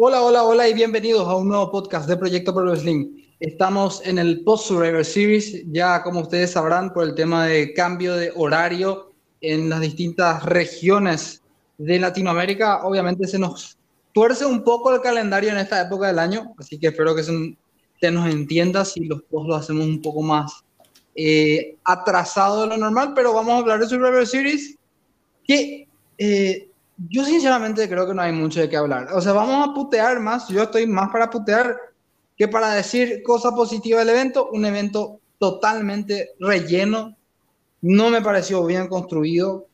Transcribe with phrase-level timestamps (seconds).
[0.00, 3.16] Hola, hola, hola y bienvenidos a un nuevo podcast de Proyecto Pro Wrestling.
[3.40, 8.14] Estamos en el Post Survivor Series, ya como ustedes sabrán, por el tema de cambio
[8.14, 11.42] de horario en las distintas regiones
[11.78, 12.86] de Latinoamérica.
[12.86, 13.76] Obviamente se nos
[14.12, 18.10] tuerce un poco el calendario en esta época del año, así que espero que se,
[18.12, 20.64] nos entienda si los posts lo hacemos un poco más
[21.16, 24.76] eh, atrasado de lo normal, pero vamos a hablar de Survivor Series,
[25.42, 26.67] que eh,
[26.98, 29.08] yo sinceramente creo que no hay mucho de qué hablar.
[29.12, 30.48] O sea, vamos a putear más.
[30.48, 31.76] Yo estoy más para putear
[32.36, 34.48] que para decir cosa positiva del evento.
[34.50, 37.16] Un evento totalmente relleno.
[37.82, 39.66] No me pareció bien construido.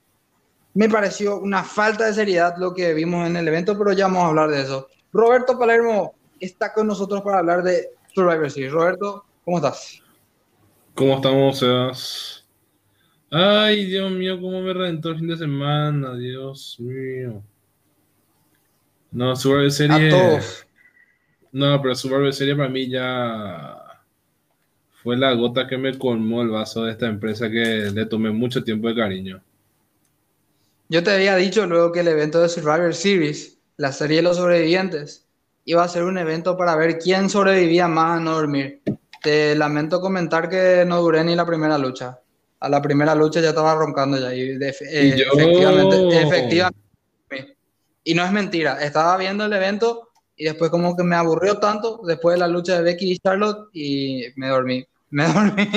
[0.74, 4.24] Me pareció una falta de seriedad lo que vimos en el evento, pero ya vamos
[4.24, 4.88] a hablar de eso.
[5.12, 8.73] Roberto Palermo está con nosotros para hablar de Survivor Series.
[8.73, 10.02] Roberto, ¿cómo estás?
[10.95, 12.34] ¿Cómo estamos, Sebas?
[13.30, 17.43] Ay, Dios mío, cómo me reventó el fin de semana, Dios mío.
[19.11, 20.41] No, Survivor Serie.
[21.52, 23.77] No, pero Survivor Serie para mí ya
[25.02, 28.63] fue la gota que me colmó el vaso de esta empresa que le tomé mucho
[28.65, 29.43] tiempo de cariño.
[30.89, 34.37] Yo te había dicho luego que el evento de Survivor Series, la serie de los
[34.37, 35.27] sobrevivientes,
[35.65, 38.80] iba a ser un evento para ver quién sobrevivía más a no dormir.
[39.23, 42.21] Te lamento comentar que no duré ni la primera lucha
[42.65, 44.34] a la primera lucha ya estaba roncando ya.
[44.34, 46.79] Y, eh, efectivamente, efectivamente.
[48.02, 52.01] Y no es mentira, estaba viendo el evento y después como que me aburrió tanto
[52.06, 54.84] después de la lucha de Becky y Charlotte y me dormí.
[55.15, 55.71] Me dormí,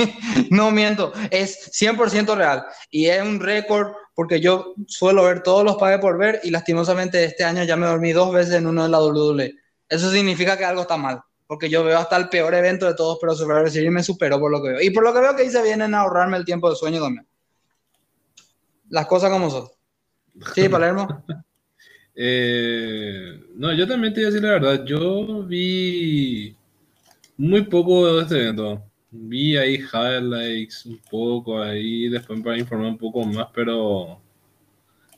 [0.50, 5.76] no miento, es 100% real y es un récord porque yo suelo ver todos los
[5.76, 8.90] pagues por ver y lastimosamente este año ya me dormí dos veces en uno de
[8.90, 9.54] la WWE.
[9.90, 13.18] Eso significa que algo está mal porque yo veo hasta el peor evento de todos,
[13.22, 14.82] pero Survivor Series me superó por lo que veo.
[14.82, 17.26] Y por lo que veo que dice vienen a ahorrarme el tiempo de sueño también.
[18.90, 19.68] Las cosas como son.
[20.54, 21.24] Sí, Palermo.
[22.14, 24.86] Eh, no, yo también te voy a decir la verdad.
[24.86, 26.56] Yo vi
[27.38, 28.84] muy poco de este evento.
[29.10, 34.20] Vi ahí highlights un poco ahí, después para informar un poco más, pero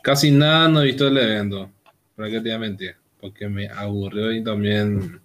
[0.03, 1.71] casi nada no he visto del evento.
[2.15, 5.19] Para que te voy a mentir, porque me aburrió y también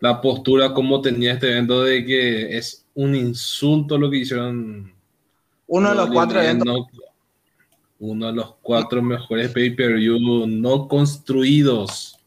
[0.00, 4.92] la postura como tenía este evento de que es un insulto lo que hicieron.
[5.66, 6.86] Uno de los cuatro eventos.
[8.00, 12.18] uno de los cuatro mejores pay-per-view no construidos.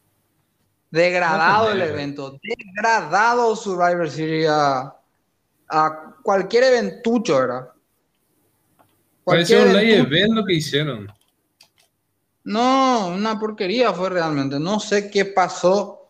[0.90, 4.94] Degradado el evento, degradado Survivor Series a,
[6.22, 7.68] cualquier eventucho, ¿verdad?
[9.24, 11.12] Pareció un live event lo que hicieron.
[12.44, 14.60] No, una porquería fue realmente.
[14.60, 16.03] No sé qué pasó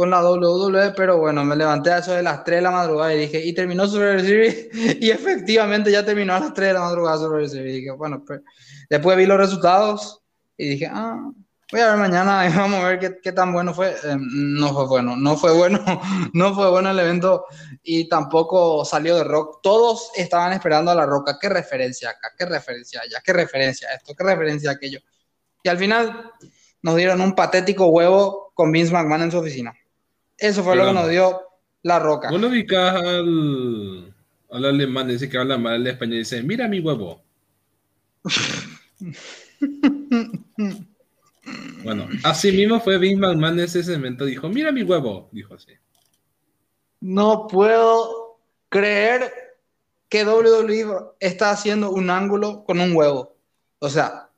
[0.00, 3.14] con la WWE, pero bueno, me levanté a eso de las 3 de la madrugada
[3.14, 4.68] y dije, y terminó Survivor Series,
[4.98, 7.74] y efectivamente ya terminó a las 3 de la madrugada Survivor Series.
[7.74, 8.40] Y dije, bueno, pues,
[8.88, 10.22] después vi los resultados
[10.56, 11.30] y dije, ah,
[11.70, 13.90] voy a ver mañana y vamos a ver qué, qué tan bueno fue.
[13.90, 15.84] Eh, no fue bueno, no fue bueno,
[16.32, 17.44] no fue bueno el evento
[17.82, 19.60] y tampoco salió de rock.
[19.62, 23.96] Todos estaban esperando a la roca, qué referencia acá, qué referencia allá, qué referencia a
[23.96, 25.00] esto, qué referencia a aquello.
[25.62, 26.32] Y al final
[26.80, 29.74] nos dieron un patético huevo con Vince McMahon en su oficina.
[30.40, 31.42] Eso fue lo que nos dio
[31.82, 32.30] la roca.
[32.30, 34.14] Vos lo ubicás al,
[34.50, 37.22] al alemán ese que habla mal de español y dice, mira mi huevo.
[41.84, 44.24] bueno, así mismo fue Vince McMahon en ese momento.
[44.24, 45.28] Dijo, mira mi huevo.
[45.32, 45.72] Dijo así.
[47.00, 49.32] No puedo creer
[50.08, 53.36] que WWE está haciendo un ángulo con un huevo.
[53.78, 54.30] O sea,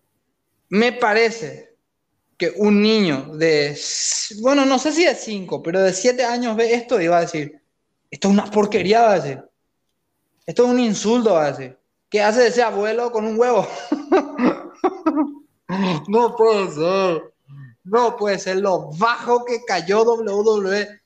[0.68, 1.71] me parece
[2.42, 3.78] que un niño de,
[4.40, 7.20] bueno, no sé si de 5, pero de 7 años ve esto y va a
[7.20, 7.62] decir,
[8.10, 9.44] esto es una porquería, va a decir.
[10.44, 11.78] Esto es un insulto, va a decir.
[12.10, 13.64] ¿Qué hace ese abuelo con un huevo?
[16.08, 17.32] no puede ser.
[17.84, 21.00] No puede ser lo bajo que cayó WWE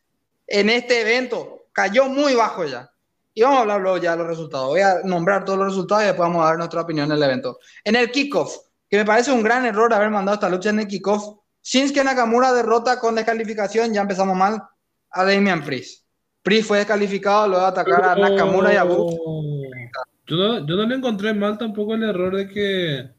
[0.47, 1.67] en este evento.
[1.73, 2.91] Cayó muy bajo ya.
[3.35, 4.69] Y vamos a hablar luego ya de los resultados.
[4.69, 7.59] Voy a nombrar todos los resultados y después vamos a dar nuestra opinión del evento.
[7.85, 8.57] En el kickoff,
[8.89, 11.39] que me parece un gran error haber mandado esta lucha en el kickoff.
[11.63, 14.63] Shinsuke Nakamura derrota con descalificación, ya empezamos mal,
[15.11, 16.05] a Damian Priest.
[16.43, 18.85] Priest fue descalificado, luego de atacar a Nakamura y a.
[18.85, 23.11] Yo no, yo no le encontré mal tampoco el error de que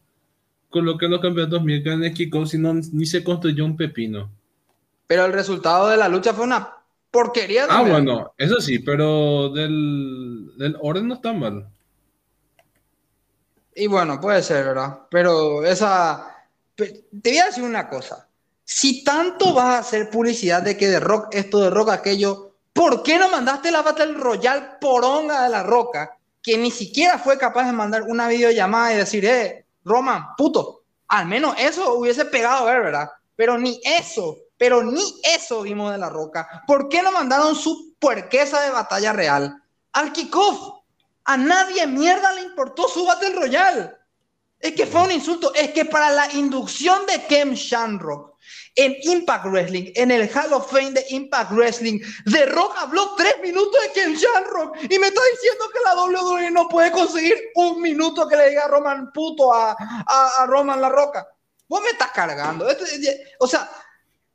[0.69, 4.29] coloqué los campeonatos Mirka en el kickoff, sino ni se construyó un pepino.
[5.07, 6.73] Pero el resultado de la lucha fue una
[7.11, 7.65] porquería.
[7.69, 11.67] Ah, bueno, eso sí, pero del, del orden no está mal.
[13.79, 15.01] Y bueno, puede ser, ¿verdad?
[15.11, 16.35] Pero esa...
[16.75, 18.27] Te voy a decir una cosa.
[18.63, 23.03] Si tanto vas a hacer publicidad de que de rock esto, de rock aquello, ¿por
[23.03, 26.17] qué no mandaste la Battle Royale poronga de la roca?
[26.41, 30.81] Que ni siquiera fue capaz de mandar una videollamada y decir, eh, Roman, puto.
[31.09, 33.09] Al menos eso hubiese pegado a ver, ¿verdad?
[33.35, 34.37] Pero ni eso.
[34.57, 35.03] Pero ni
[35.35, 36.63] eso vimos de La Roca.
[36.65, 39.61] ¿Por qué no mandaron su puerquesa de batalla real?
[39.93, 40.76] Al kickoff.
[41.27, 43.91] A nadie mierda le importó su Battle Royale.
[44.59, 45.53] Es que fue un insulto.
[45.53, 48.37] Es que para la inducción de Kem Shanrock
[48.75, 51.99] en Impact Wrestling, en el Hall of Fame de Impact Wrestling,
[52.31, 56.51] The Rock habló tres minutos de Kem Shanrock y me está diciendo que la WWE
[56.51, 60.89] no puede conseguir un minuto que le diga a Roman puto a, a, Roman La
[60.89, 61.27] Roca.
[61.67, 62.65] Vos me estás cargando.
[63.39, 63.69] o sea,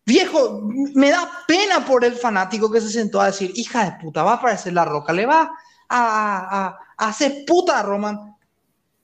[0.05, 0.61] viejo,
[0.95, 4.33] me da pena por el fanático que se sentó a decir, hija de puta, va
[4.33, 5.51] a aparecer La Roca, le va
[5.93, 8.37] a, hacer puta Roman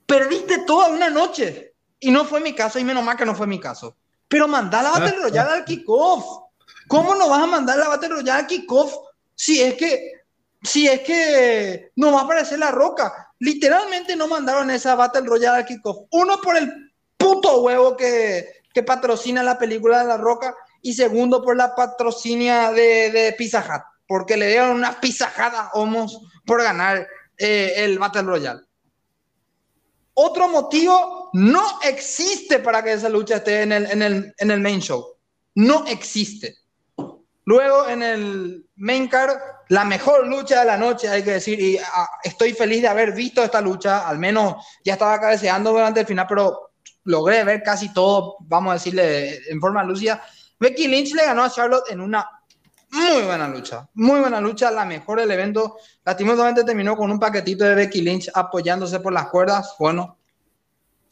[0.07, 1.75] Perdiste toda una noche.
[2.01, 3.97] Y no fue mi caso, y menos mal que no fue mi caso.
[4.29, 6.25] Pero mandá la Battle Royale al kickoff.
[6.87, 8.95] ¿Cómo no vas a mandar la Battle Royale al kickoff
[9.35, 10.13] si es que,
[10.63, 13.33] si es que no va a aparecer la roca?
[13.41, 16.07] Literalmente no mandaron esa Battle Royale al kickoff.
[16.13, 21.43] Uno por el puto huevo que, que patrocina la película de la roca y segundo
[21.43, 26.63] por la patrocinia de, de Pizza Hut, porque le dieron una Pizza a Homos por
[26.63, 27.07] ganar
[27.37, 28.63] eh, el Battle Royale.
[30.15, 34.61] Otro motivo no existe para que esa lucha esté en el, en el, en el
[34.61, 35.17] main show.
[35.55, 36.57] No existe.
[37.45, 39.37] Luego en el main card,
[39.69, 43.13] la mejor lucha de la noche, hay que decir, y ah, estoy feliz de haber
[43.13, 46.73] visto esta lucha, al menos ya estaba cabeceando durante el final, pero
[47.05, 50.23] logré ver casi todo, vamos a decirle en forma lúcida.
[50.59, 52.29] Becky Lynch le ganó a Charlotte en una
[52.91, 55.77] muy buena lucha, muy buena lucha, la mejor del evento.
[56.05, 59.75] Lastimosamente terminó con un paquetito de Becky Lynch apoyándose por las cuerdas.
[59.79, 60.19] Bueno,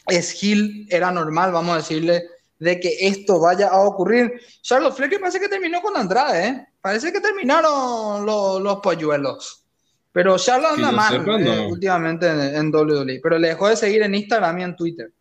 [0.07, 2.25] es Hill, era normal, vamos a decirle,
[2.59, 4.33] de que esto vaya a ocurrir.
[4.63, 6.67] Charlotte Flair parece que terminó con Andrade, ¿eh?
[6.81, 9.65] Parece que terminaron los, los polluelos.
[10.13, 13.21] Pero Charlotte anda mal eh, últimamente en, WWE.
[13.23, 15.13] Pero le dejó de seguir en Instagram y en Twitter.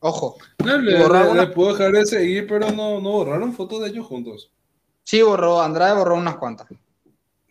[0.00, 0.36] Ojo.
[0.64, 4.50] le, le, puedo dejar de seguir, pero no, no borraron fotos de ellos juntos.
[5.04, 6.66] Sí, borró, Andrade borró unas cuantas.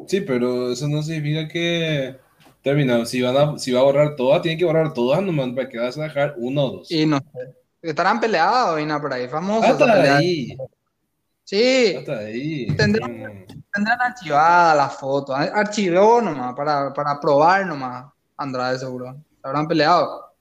[0.07, 2.17] Sí, pero eso no significa que
[2.61, 3.05] terminado.
[3.05, 5.77] Si, van a, si va a borrar todas, tiene que borrar todas nomás para que
[5.77, 6.91] vas a dejar uno o dos.
[6.91, 7.55] Y no sé.
[7.81, 9.69] Estarán peleados, Vina, por ahí, famosos.
[9.69, 10.57] Hasta ahí.
[11.43, 11.95] Sí.
[11.97, 12.67] Hasta ahí.
[12.75, 15.35] Tendrán, tendrán archivada la foto.
[15.35, 18.05] Archivó nomás, para, para probar nomás.
[18.37, 19.15] Andrade seguro.
[19.43, 20.33] Habrán peleado.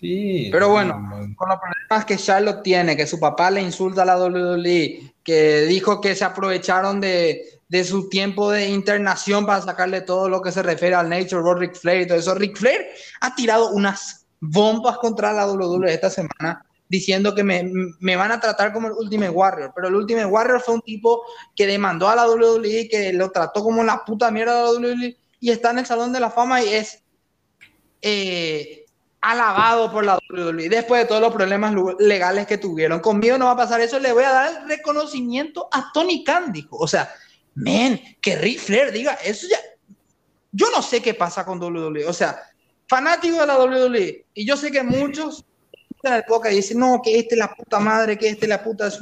[0.00, 0.48] Sí.
[0.50, 0.94] Pero bueno,
[1.36, 5.62] con los problemas que Charlotte tiene, que su papá le insulta a la WWE, que
[5.62, 10.52] dijo que se aprovecharon de, de su tiempo de internación para sacarle todo lo que
[10.52, 12.34] se refiere al Nature Board, Ric Flair y todo eso.
[12.34, 12.86] Ric Flair
[13.20, 17.68] ha tirado unas bombas contra la WWE esta semana diciendo que me,
[17.98, 21.22] me, van a tratar como el Ultimate Warrior, pero el Ultimate Warrior fue un tipo
[21.56, 25.16] que demandó a la WWE, que lo trató como la puta mierda de la WWE
[25.40, 27.02] y está en el Salón de la Fama y es
[28.02, 28.83] eh,
[29.24, 33.00] alabado por la WWE después de todos los problemas legales que tuvieron.
[33.00, 36.52] Conmigo no va a pasar eso, le voy a dar el reconocimiento a Tony Khan,
[36.52, 36.76] dijo.
[36.76, 37.10] O sea,
[37.54, 39.58] men, que Ric Flair diga eso ya.
[40.52, 42.06] Yo no sé qué pasa con WWE.
[42.06, 42.38] O sea,
[42.86, 44.26] fanático de la WWE.
[44.34, 45.42] Y yo sé que muchos
[46.02, 48.62] en el podcast dicen, no, que este es la puta madre, que este es la
[48.62, 48.92] puta.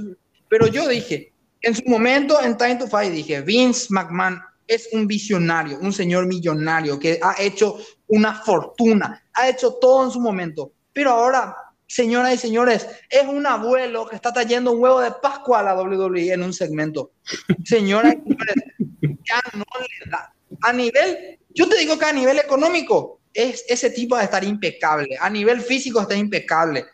[0.48, 1.32] Pero yo dije,
[1.62, 6.26] en su momento, en Time to Fight, dije, Vince McMahon es un visionario, un señor
[6.26, 7.79] millonario que ha hecho
[8.12, 10.72] una fortuna, ha hecho todo en su momento.
[10.92, 15.60] Pero ahora señoras y señores, es un abuelo que está trayendo un huevo de Pascua
[15.60, 17.12] a la WWE en un segmento.
[17.64, 18.54] Señoras y señores,
[19.00, 20.32] ya no le da.
[20.62, 25.16] A nivel, yo te digo que a nivel económico, es, ese tipo de estar impecable.
[25.20, 26.86] A nivel físico está impecable.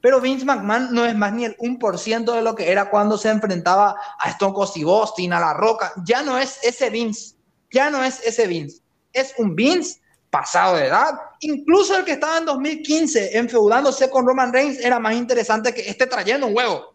[0.00, 3.30] Pero Vince McMahon no es más ni el 1% de lo que era cuando se
[3.30, 5.92] enfrentaba a Stone Cold y Austin, a La Roca.
[6.04, 7.34] Ya no es ese Vince.
[7.70, 8.82] Ya no es ese Vince.
[9.12, 10.00] Es un Vince
[10.30, 11.14] pasado de edad.
[11.40, 16.06] Incluso el que estaba en 2015 enfeudándose con Roman Reigns era más interesante que este
[16.06, 16.94] trayendo un huevo.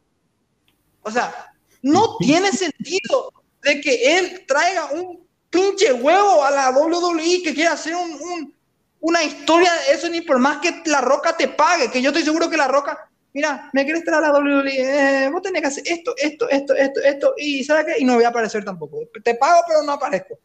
[1.02, 7.42] O sea, no tiene sentido de que él traiga un pinche huevo a la WWE
[7.44, 8.54] que quiera hacer un,
[9.00, 12.24] una historia de eso, ni por más que la roca te pague, que yo estoy
[12.24, 15.68] seguro que la roca, mira, me quieres traer a la WWE, eh, vos tenés que
[15.68, 18.02] hacer esto, esto, esto, esto, esto, y ¿sabes qué?
[18.02, 19.00] Y no voy a aparecer tampoco.
[19.24, 20.40] Te pago, pero no aparezco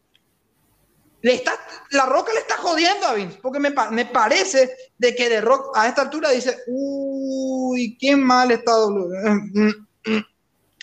[1.21, 1.53] le está,
[1.91, 5.87] la Roca le está jodiendo a Vince, porque me, parece de que de Rock a
[5.87, 8.71] esta altura dice, uy, qué mal está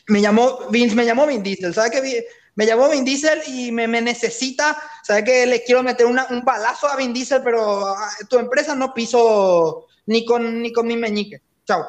[0.09, 2.27] Me llamó, Vince me llamó Vin Diesel, ¿sabes qué?
[2.55, 6.97] Me llamó Vin Diesel y me, necesita, ¿sabes que Le quiero meter un balazo a
[6.97, 11.41] Vin Diesel, pero ah, tu empresa no piso ni con, ni con mi meñique.
[11.67, 11.85] Chao.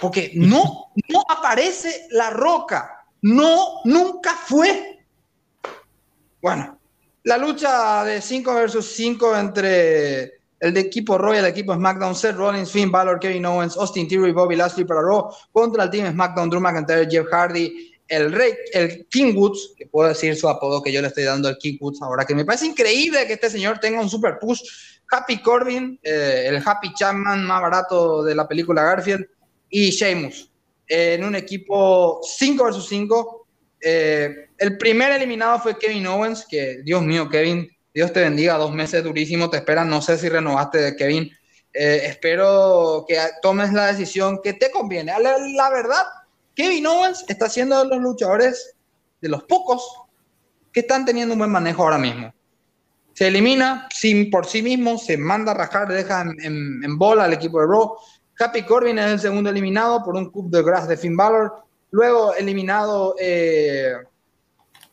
[0.00, 3.06] Porque no, no aparece la roca.
[3.22, 5.04] No, nunca fue.
[6.40, 6.75] Bueno,
[7.26, 10.22] la lucha de 5 versus 5 entre
[10.60, 14.54] el equipo Royal, el equipo SmackDown, Seth Rollins, Finn Balor, Kevin Owens, Austin Theory, Bobby
[14.54, 19.34] Lashley para Raw, contra el team SmackDown, Drew McIntyre, Jeff Hardy, el Rey, el King
[19.34, 22.24] Woods, que puedo decir su apodo que yo le estoy dando al King Woods ahora,
[22.24, 24.62] que me parece increíble que este señor tenga un super push.
[25.10, 29.26] Happy Corbin, eh, el Happy Chapman más barato de la película Garfield,
[29.68, 30.48] y Sheamus,
[30.86, 33.45] en un equipo 5 versus 5.
[33.88, 38.74] Eh, el primer eliminado fue Kevin Owens, que Dios mío, Kevin, Dios te bendiga, dos
[38.74, 41.30] meses durísimos te esperan, no sé si renovaste de Kevin.
[41.72, 45.12] Eh, espero que tomes la decisión que te conviene.
[45.20, 46.02] La, la verdad,
[46.56, 48.74] Kevin Owens está siendo de los luchadores,
[49.20, 49.88] de los pocos,
[50.72, 52.34] que están teniendo un buen manejo ahora mismo.
[53.12, 57.60] Se elimina sin, por sí mismo, se manda a rajar, deja en, bola al equipo
[57.60, 57.94] de Raw.
[58.36, 61.65] Happy Corbin es el segundo eliminado por un coup de grass de Finn Balor.
[61.96, 63.94] Luego eliminado eh,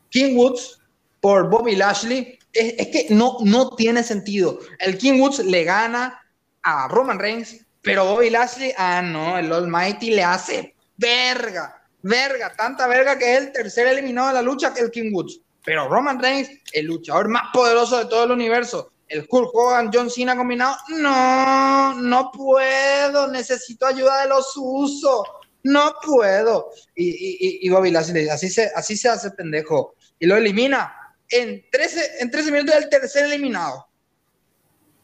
[0.08, 0.80] King Woods
[1.20, 2.40] por Bobby Lashley.
[2.54, 4.60] Es, que no, no tiene sentido.
[4.80, 6.18] El King Woods le gana
[6.62, 12.88] a Roman Reigns, pero Bobby Lashley, ah, no, el Almighty le hace verga, verga, tanta
[12.88, 15.42] verga que es el tercer eliminado de la lucha que el King Woods.
[15.66, 20.10] Pero Roman Reigns, el luchador más poderoso de todo el universo, el Hulk Hogan, John
[20.10, 25.28] Cena combinado, no, no puedo, necesito ayuda de los usos,
[25.64, 26.72] no puedo.
[26.96, 29.96] Y, Bobby así se, así se hace pendejo.
[30.20, 30.96] Y lo elimina
[31.30, 33.88] en 13, en 13 minutos del tercer eliminado.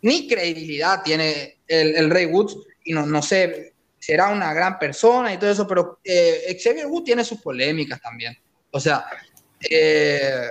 [0.02, 5.38] Ni credibilidad tiene el, Rey Woods y no, no sé, será una gran persona y
[5.38, 8.38] todo eso, pero eh, Xavier Wood tiene sus polémicas también.
[8.72, 9.06] O sea,
[9.70, 10.50] eh,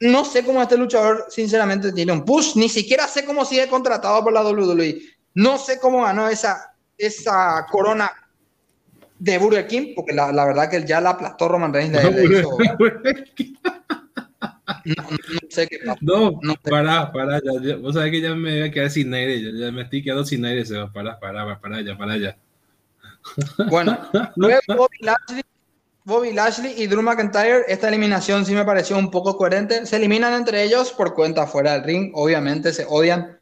[0.00, 4.22] no sé cómo este luchador, sinceramente, tiene un push, ni siquiera sé cómo sigue contratado
[4.22, 5.00] por la WWE.
[5.34, 8.12] No sé cómo ganó esa, esa corona
[9.24, 11.94] de Burger King, porque la, la verdad que él ya la aplastó Roman Reigns.
[11.94, 12.58] Le, hizo,
[14.84, 15.98] no, no, sé qué pasa.
[16.02, 19.40] No, no pará, pará, ya, vos sabés que ya me voy a quedar sin aire,
[19.58, 22.36] ya, me estoy quedando sin aire, se va, pará, pará, pará, ya, pará, ya.
[23.70, 23.98] Bueno,
[24.36, 24.60] luego
[26.04, 29.86] Bobby Lashley, y Drew McIntyre, esta eliminación sí me pareció un poco coherente.
[29.86, 33.40] Se eliminan entre ellos por cuenta fuera del ring, obviamente se odian.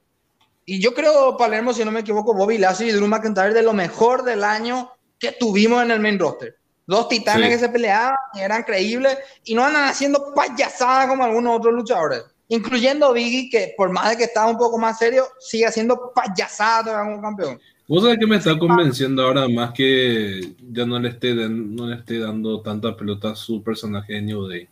[0.65, 3.73] Y yo creo, Palermo, si no me equivoco, Bobby Lashley y Drew McIntyre de lo
[3.73, 6.57] mejor del año que tuvimos en el main roster.
[6.85, 11.75] Dos titanes que se peleaban, eran creíbles y no andan haciendo payasadas como algunos otros
[11.75, 12.25] luchadores.
[12.49, 17.07] Incluyendo Biggie, que por más de que estaba un poco más serio, sigue haciendo payasadas
[17.07, 17.61] como campeón.
[17.87, 21.97] Vos sabés que me está convenciendo ahora más que ya no le esté, no le
[21.97, 24.69] esté dando tanta pelota a su personaje de New Day.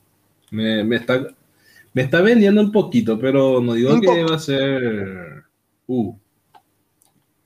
[0.51, 1.27] Me, me, está,
[1.93, 5.45] me está vendiendo un poquito, pero no digo que va a ser.
[5.87, 6.15] Uh.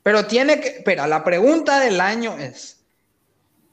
[0.02, 0.68] Pero tiene que.
[0.68, 2.83] Espera, la pregunta del año es: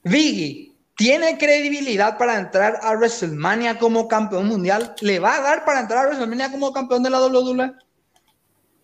[0.03, 4.95] Biggie, ¿tiene credibilidad para entrar a WrestleMania como campeón mundial?
[5.01, 7.73] ¿Le va a dar para entrar a WrestleMania como campeón de la WWE?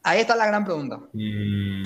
[0.03, 0.99] Ahí está la gran pregunta.
[1.13, 1.83] Mm.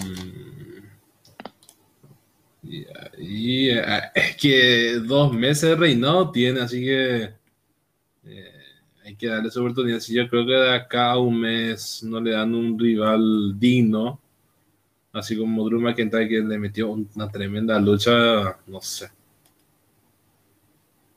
[3.18, 3.82] Y, eh,
[4.14, 7.34] es que dos meses reinado tiene, así que
[8.24, 8.54] eh,
[9.04, 10.00] hay que darle su oportunidad.
[10.00, 14.20] Si yo creo que de acá a un mes no le dan un rival digno,
[15.14, 19.10] así como Drew McIntyre que le metió una tremenda lucha, no sé.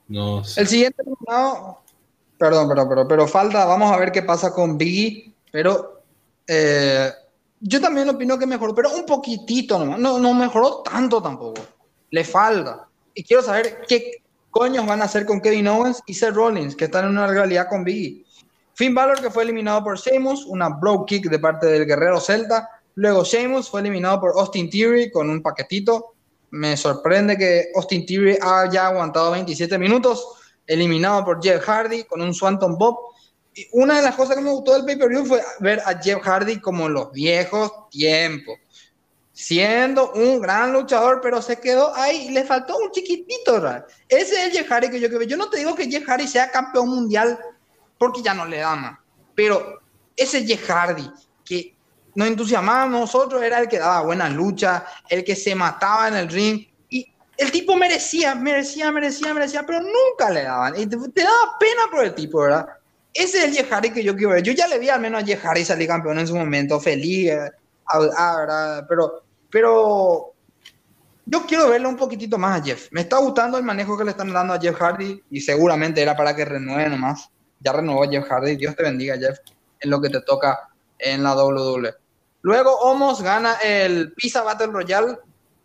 [0.07, 0.61] No sé.
[0.61, 1.79] El siguiente reinado,
[2.37, 6.01] perdón, perdón, pero, pero falta, vamos a ver qué pasa con Biggie, pero
[6.47, 7.11] eh,
[7.59, 9.99] yo también opino que mejoró, pero un poquitito nomás.
[9.99, 11.61] No, no mejoró tanto tampoco.
[12.11, 12.87] Le falta.
[13.13, 16.85] Y quiero saber qué coños van a hacer con Kevin Owens y Seth Rollins, que
[16.85, 18.25] están en una realidad con Biggie.
[18.73, 22.69] Finn Balor, que fue eliminado por Sheamus, una bro kick de parte del guerrero Celta.
[22.95, 26.14] Luego Sheamus fue eliminado por Austin Theory con un paquetito.
[26.55, 30.25] Me sorprende que Austin Theory haya aguantado 27 minutos.
[30.67, 32.97] Eliminado por Jeff Hardy con un Swanton Bob
[33.71, 36.87] una de las cosas que me gustó del pay-per-view fue ver a Jeff Hardy como
[36.87, 38.57] en los viejos tiempos,
[39.31, 43.85] siendo un gran luchador, pero se quedó ahí, le faltó un chiquitito, ¿verdad?
[44.09, 46.27] Ese es el Jeff Hardy que yo quiero Yo no te digo que Jeff Hardy
[46.27, 47.39] sea campeón mundial
[47.97, 48.99] porque ya no le da más,
[49.33, 49.79] pero
[50.17, 51.09] ese Jeff Hardy
[51.45, 51.74] que
[52.15, 56.29] nos entusiasmaba nosotros era el que daba buenas luchas, el que se mataba en el
[56.29, 56.65] ring.
[56.89, 57.05] Y
[57.37, 60.79] el tipo merecía, merecía, merecía, merecía, pero nunca le daban.
[60.79, 62.67] Y te, daba pena por el tipo, ¿verdad?
[63.13, 64.43] Ese es el Jehari que yo quiero ver.
[64.43, 67.51] Yo ya le vi al menos a Jehari salir campeón en su momento, feliz, eh,
[68.87, 70.33] pero, pero
[71.25, 72.87] yo quiero verle un poquitito más a Jeff.
[72.91, 76.15] Me está gustando el manejo que le están dando a Jeff Hardy y seguramente era
[76.15, 77.29] para que renueve nomás.
[77.59, 78.55] Ya renovó Jeff Hardy.
[78.55, 79.39] Dios te bendiga, Jeff,
[79.79, 80.69] en lo que te toca
[80.99, 82.04] en la WWE.
[82.45, 85.17] Luego Omos gana el Pizza Battle Royale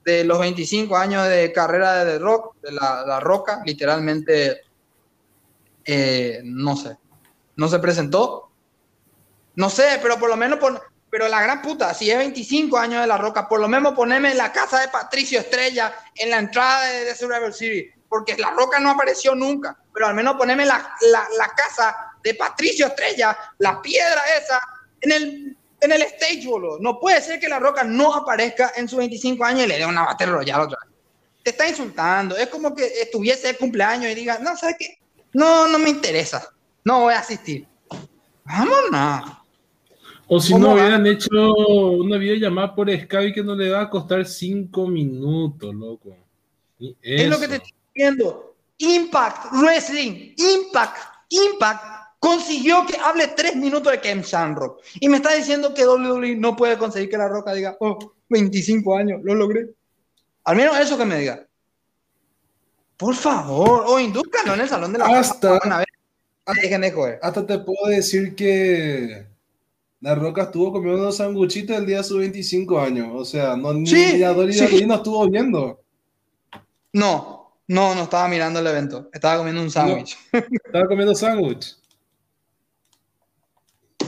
[0.02, 4.62] de los 25 años de carrera de The Rock, de la, Roca, literalmente,
[5.84, 6.96] eh, no sé,
[7.56, 8.50] no se presentó.
[9.56, 10.58] No sé, pero por lo menos
[11.10, 14.32] pero la gran puta, si es 25 años de La Roca, por lo menos poneme
[14.32, 18.80] la casa de Patricio Estrella en la entrada de, de Survivor Series, porque La Roca
[18.80, 23.82] no apareció nunca, pero al menos poneme la, la, la casa de Patricio Estrella, la
[23.82, 24.62] piedra esa,
[25.02, 26.78] en el, en el stage, boludo.
[26.80, 29.87] No puede ser que La Roca no aparezca en sus 25 años y le dé
[29.87, 30.90] una Battle Royale otra vez.
[31.42, 34.99] Te está insultando, es como que estuviese de cumpleaños y diga, no, ¿sabes qué?
[35.32, 36.46] No, no me interesa,
[36.84, 37.66] no voy a asistir.
[38.44, 39.30] Vámonos.
[40.26, 40.82] O si ¿Cómo no va?
[40.82, 46.16] hubieran hecho una videollamada por Skype que no le va a costar 5 minutos, loco.
[47.02, 48.54] Es lo que te estoy diciendo.
[48.78, 50.96] Impact Wrestling, Impact,
[51.30, 54.80] Impact consiguió que hable tres minutos de Ken Shamrock.
[55.00, 58.96] Y me está diciendo que WWE no puede conseguir que La Roca diga, oh, 25
[58.96, 59.70] años, lo logré.
[60.44, 61.44] Al menos eso que me diga.
[62.96, 66.92] Por favor, o indúzcanlo en el salón de la Hasta- Fama, a ver, dejen de
[66.92, 67.18] joder.
[67.22, 69.26] Hasta te puedo decir que
[70.00, 73.08] La Roca estuvo comiendo sanguchitos el día de sus 25 años.
[73.14, 74.22] O sea, no, ni, Sí,
[74.86, 75.80] no estuvo viendo.
[76.92, 79.08] No, no, no estaba mirando el evento.
[79.12, 80.18] Estaba comiendo un sándwich.
[80.32, 81.79] Estaba comiendo sándwich.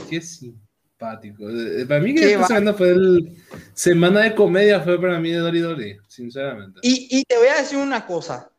[0.09, 1.49] Qué simpático.
[1.49, 3.37] Eh, Para mí que esta semana fue el...
[3.73, 6.79] Semana de comedia fue para mí de Dory Dory, sinceramente.
[6.83, 8.49] Y, y te voy a decir una cosa.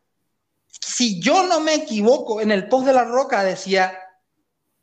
[0.67, 3.97] Si yo no me equivoco, en el post de la roca decía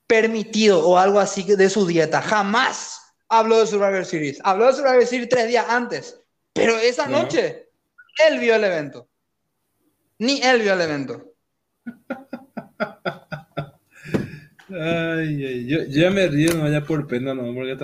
[0.06, 2.20] permitido o algo así de su dieta.
[2.20, 4.38] Jamás habló de Survivor Series.
[4.44, 6.18] Habló de Survivor Series tres días antes.
[6.52, 7.22] Pero esa No.
[7.22, 7.68] noche,
[8.28, 9.08] él vio el evento.
[10.18, 11.32] Ni él vio el evento.
[14.74, 17.76] Ay, ay, yo yo ya me río, no vaya por pena, no, porque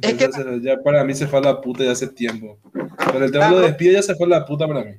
[0.00, 2.58] que- se- ya para mí se fue a la puta ya hace tiempo.
[3.12, 4.94] Con el tema de los Ro- despidos ya se fue a la puta para mí.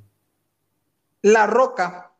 [1.23, 2.11] La Roca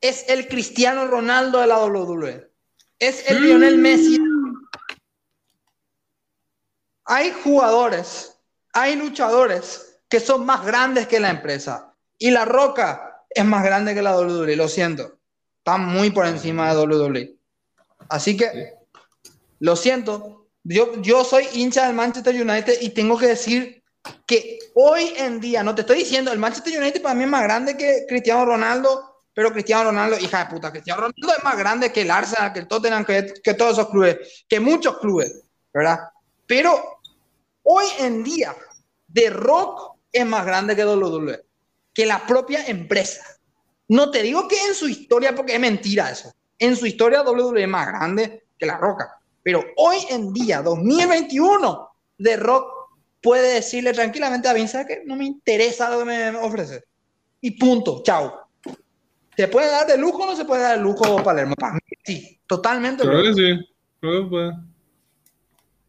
[0.00, 2.50] es el Cristiano Ronaldo de la WWE.
[2.98, 4.18] Es el Lionel Messi.
[7.04, 8.38] Hay jugadores,
[8.72, 11.94] hay luchadores que son más grandes que la empresa.
[12.18, 15.18] Y La Roca es más grande que la WWE, lo siento.
[15.58, 17.37] Está muy por encima de WWE.
[18.08, 18.74] Así que,
[19.60, 20.48] lo siento.
[20.64, 23.82] Yo, yo soy hincha del Manchester United y tengo que decir
[24.26, 27.42] que hoy en día, no te estoy diciendo, el Manchester United para mí es más
[27.42, 31.92] grande que Cristiano Ronaldo, pero Cristiano Ronaldo, hija de puta, Cristiano Ronaldo es más grande
[31.92, 35.42] que el Arsenal, que el Tottenham, que, que todos esos clubes, que muchos clubes,
[35.72, 35.98] ¿verdad?
[36.46, 37.00] Pero
[37.62, 38.54] hoy en día,
[39.12, 41.44] The Rock es más grande que WWE,
[41.92, 43.24] que la propia empresa.
[43.88, 46.32] No te digo que en su historia, porque es mentira eso.
[46.58, 49.18] En su historia WWE es más grande que La Roca.
[49.42, 51.88] Pero hoy en día, 2021,
[52.22, 52.66] The Rock
[53.22, 55.02] puede decirle tranquilamente a Vince "¿Sabes qué?
[55.06, 56.84] no me interesa lo que me ofrece.
[57.40, 58.48] Y punto, chao.
[59.36, 61.54] ¿Se puede dar de lujo o no se puede dar de lujo Palermo?
[61.54, 63.04] Para mí sí, totalmente.
[63.04, 63.68] Creo que sí,
[64.00, 64.52] creo que puede.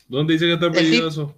[0.07, 1.35] ¿Dónde dice que está tip- eso?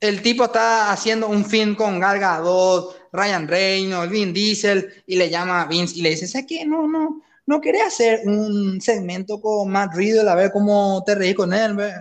[0.00, 5.30] El tipo está haciendo un film con Gal Gadot, Ryan Reynolds, Vin Diesel, y le
[5.30, 6.64] llama a Vince y le dice, ¿sabes qué?
[6.66, 11.34] No, no, no querés hacer un segmento con Matt Riddle a ver cómo te reís
[11.34, 11.92] con él, ve?".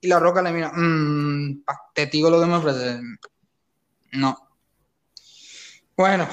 [0.00, 3.00] Y la roca le mira, mmm, patético lo que me ofrece.
[4.12, 4.36] No.
[5.96, 6.28] Bueno,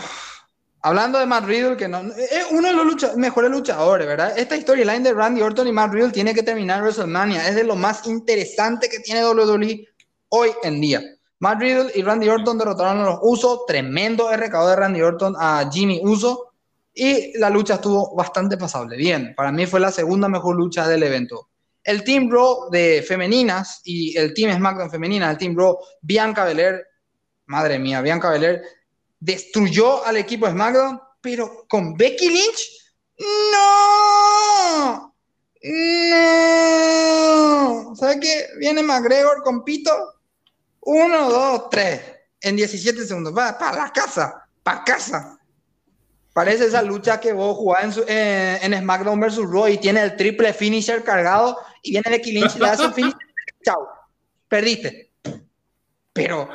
[0.81, 4.37] hablando de Matt Riddle, que no, es uno de los mejores luchadores, ¿verdad?
[4.37, 7.47] Esta storyline de Randy Orton y Matt Riddle tiene que terminar en WrestleMania.
[7.47, 9.87] Es de lo más interesante que tiene WWE
[10.29, 11.01] hoy en día.
[11.39, 13.65] Matt Riddle y Randy Orton derrotaron a los Usos.
[13.65, 16.52] Tremendo RKO de Randy Orton a Jimmy Uso.
[16.93, 18.95] Y la lucha estuvo bastante pasable.
[18.97, 21.49] Bien, para mí fue la segunda mejor lucha del evento.
[21.83, 26.85] El Team Raw de femeninas y el Team SmackDown femenina, el Team Raw, Bianca Belair,
[27.47, 28.61] madre mía, Bianca Belair
[29.19, 32.69] destruyó al equipo SmackDown, pero con Becky Lynch,
[33.51, 35.15] no,
[35.63, 36.33] no.
[37.95, 38.47] ¿Sabes qué?
[38.57, 39.91] Viene McGregor con Pito,
[40.81, 42.01] uno, dos, tres,
[42.41, 45.39] en 17 segundos, va para la casa, para casa.
[46.33, 49.37] Parece esa lucha que vos jugás en, su- eh, en SmackDown vs.
[49.37, 52.93] Raw y tiene el triple finisher cargado y viene Becky Lynch y le hace el
[52.93, 53.19] finisher.
[53.63, 53.87] Chao,
[54.47, 55.11] perdiste.
[56.11, 56.49] Pero,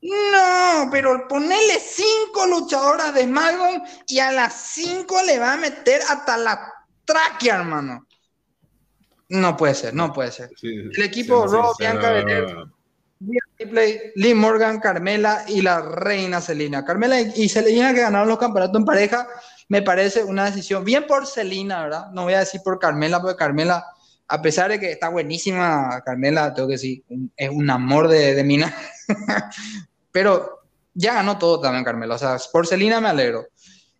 [0.00, 6.00] no, pero ponerle cinco luchadoras de SmackDown y a las cinco le va a meter
[6.08, 6.72] hasta la
[7.04, 8.06] tráquea, hermano.
[9.30, 10.50] No puede ser, no puede ser.
[10.56, 12.56] Sí, El equipo siendo Raw, sincero, Bianca Belair.
[13.58, 16.84] Ripley, Lee Morgan, Carmela y la reina Selina.
[16.84, 19.26] Carmela y Selina que ganaron los campeonatos en pareja,
[19.68, 22.10] me parece una decisión bien por Selina, ¿verdad?
[22.12, 23.84] No voy a decir por Carmela, porque Carmela,
[24.28, 27.02] a pesar de que está buenísima, Carmela, tengo que decir,
[27.36, 28.74] es un amor de, de mina.
[30.12, 30.62] Pero
[30.94, 33.48] ya ganó todo también Carmela, o sea, por Selina me alegro.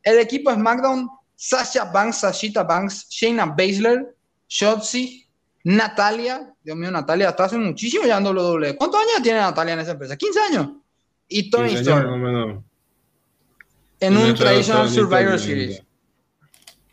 [0.02, 4.14] El equipo SmackDown, Sasha Banks, Sashita Banks, Shayna Baszler,
[4.48, 5.28] Shotzi,
[5.64, 8.76] Natalia, Dios mío, Natalia, está hace muchísimo ya en WWE.
[8.76, 10.18] ¿Cuántos años tiene Natalia en esa empresa?
[10.18, 10.68] 15 años.
[11.26, 12.62] Y Tony Storm.
[14.00, 15.82] En un Traditional Survivor Series.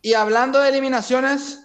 [0.01, 1.59] Y hablando de eliminaciones,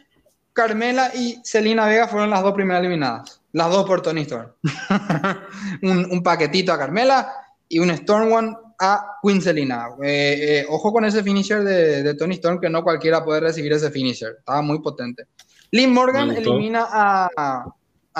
[0.53, 3.43] Carmela y Selina Vega fueron las dos primeras eliminadas.
[3.53, 4.51] Las dos por Tony Storm.
[5.83, 7.33] un, paquetito a Carmela
[7.69, 9.87] y un Storm One a Queen Selina.
[10.03, 13.89] Eh, eh, ojo con ese finisher de, Tony Storm, que no cualquiera puede recibir ese
[13.93, 14.35] finisher.
[14.41, 15.29] Estaba muy potente.
[15.71, 17.73] Lynn Morgan elimina a,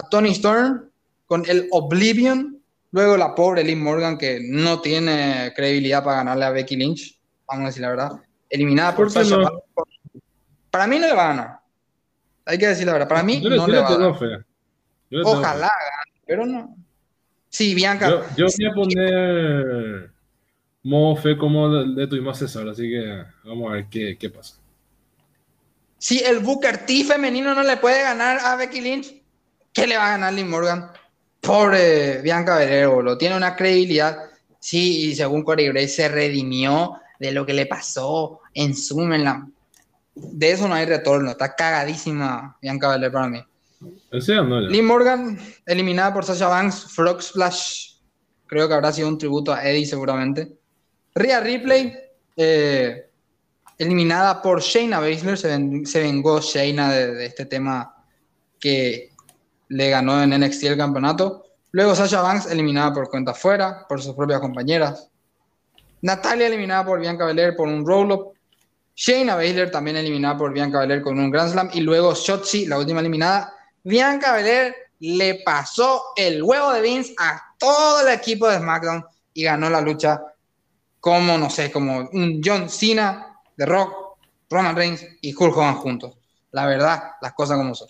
[0.05, 0.91] a, Tony Storm
[1.27, 2.61] con el Oblivion.
[2.93, 7.19] Luego la pobre Lynn Morgan, que no tiene credibilidad para ganarle a Becky Lynch.
[7.47, 8.11] Vamos a decir la verdad.
[8.49, 9.37] Eliminada por, Sasha
[10.71, 11.61] Para mí no le va a ganar.
[12.47, 13.09] Hay que decir la verdad.
[13.09, 14.45] Para mí no le va a ganar.
[15.25, 15.71] Ojalá
[16.31, 16.77] pero no.
[17.49, 18.09] Sí, Bianca.
[18.37, 20.11] Yo, voy a poner
[20.85, 24.55] modo fe como de, tu tuvimos César, así que vamos a ver qué, qué pasa.
[25.99, 29.20] Si el Booker T femenino no le puede ganar a Becky Lynch,
[29.73, 30.91] ¿qué le va a ganar Lynn Morgan?
[31.41, 34.19] Pobre Bianca Belair, lo tiene una credibilidad.
[34.59, 39.13] Sí, y según Corey Grace se redimió de lo que le pasó en Zoom.
[39.13, 39.47] En la...
[40.15, 41.31] De eso no hay retorno.
[41.31, 43.43] Está cagadísima Bianca Belair para mí.
[44.69, 47.95] Lee Morgan, eliminada por Sasha Banks, Frog Splash,
[48.47, 50.53] creo que habrá sido un tributo a Eddie seguramente.
[51.15, 51.95] Rhea Ripley,
[52.37, 53.09] eh,
[53.79, 57.95] eliminada por Shayna Baszler, se, vengó Shayna de, este tema
[58.59, 59.10] que
[59.71, 61.47] le ganó en NXT el campeonato.
[61.71, 65.09] Luego Sasha Banks, eliminada por cuenta fuera, por sus propias compañeras.
[66.03, 68.35] Natalia eliminada por Bianca Belair por un roll-up.
[68.97, 71.71] Shayna Baszler también eliminada por Bianca Belair con un Grand Slam.
[71.73, 73.55] Y luego Shotzi, la última eliminada,
[73.85, 79.45] Bianca Belair le pasó el huevo de Vince a todo el equipo de SmackDown y
[79.45, 80.21] ganó la lucha
[80.99, 83.95] como, no sé, como un John Cena, The Rock,
[84.51, 86.17] Roman Reigns y Hulk Hogan juntos.
[86.51, 87.89] La verdad, las cosas como son.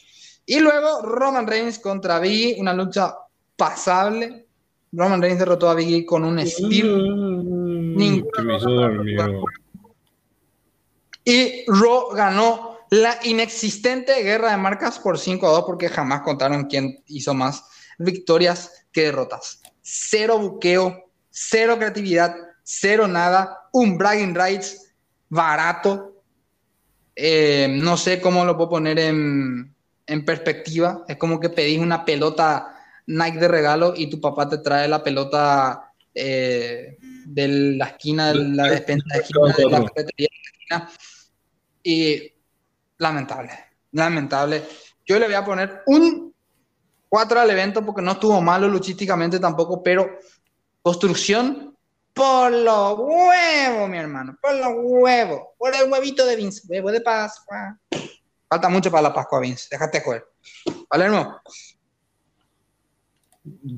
[0.51, 3.15] Y luego Roman Reigns contra Biggie, una lucha
[3.55, 4.47] pasable.
[4.91, 6.87] Roman Reigns derrotó a Biggie con un Spear.
[6.89, 8.25] Mm,
[11.25, 16.65] y Raw ganó la inexistente guerra de marcas por 5 a 2 porque jamás contaron
[16.65, 17.67] quién hizo más
[17.99, 19.63] victorias que derrotas.
[19.83, 22.35] Cero buqueo, cero creatividad,
[22.65, 24.95] cero nada, un bragging rights
[25.29, 26.25] barato.
[27.15, 29.77] Eh, no sé cómo lo puedo poner en,
[30.25, 31.05] perspectiva.
[31.09, 35.03] Es como que pedís una pelota Nike de regalo y tu papá te trae la
[35.03, 40.91] pelota eh, de la esquina de la despensa de, de la esquina.
[41.83, 42.33] Y
[42.99, 43.53] lamentable,
[43.93, 44.63] lamentable.
[45.07, 46.35] Yo le voy a poner un
[47.09, 50.19] 4 al evento porque no estuvo malo luchísticamente tampoco, pero
[50.83, 51.77] construcción
[52.13, 57.01] por los huevos, mi hermano, por los huevos, por el huevito de Vince, huevo de
[57.01, 57.79] Pascua.
[58.51, 60.27] Falta mucho para la Pascua, Vince, déjate joder.
[60.89, 61.41] Palermo.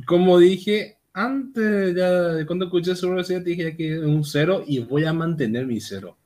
[0.07, 5.13] Como dije antes, ya cuando escuché sobre te dije que un cero y voy a
[5.13, 6.17] mantener mi cero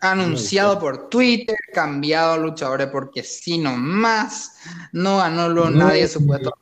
[0.00, 4.56] anunciado por Twitter, cambiado a luchadores porque sí más
[4.92, 6.52] no ganó lo, nadie supuesto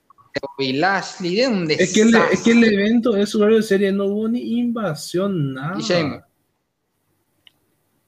[0.59, 4.29] Lashley, de un es que, el, es que el evento es su serie, no hubo
[4.29, 5.77] ni invasión, nada.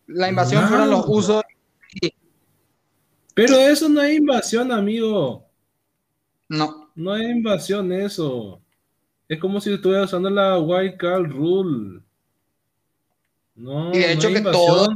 [0.09, 1.42] La invasión fueron los usos.
[3.37, 5.46] Pero eso no es invasión, amigo.
[6.49, 6.90] No.
[6.94, 8.62] No es invasión eso.
[9.29, 12.01] Es como si estuviera usando la White Card Rule.
[13.55, 14.88] No, y de hecho que todos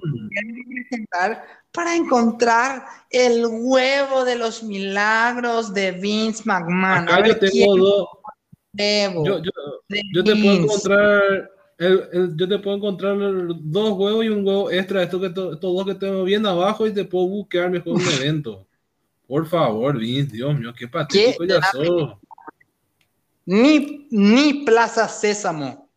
[1.73, 7.09] para encontrar el huevo de los milagros de Vince McMahon.
[7.09, 8.09] Acá yo tengo dos.
[8.73, 9.43] Yo,
[10.15, 15.21] yo, te puedo encontrar yo te puedo encontrar dos huevos y un huevo extra, esto
[15.21, 18.67] que estos dos que tengo bien abajo y te puedo buscar mejor un evento.
[19.27, 22.19] Por favor, Vince, Dios mío, qué patético ya sos.
[23.47, 25.91] Ni, ni Plaza Sésamo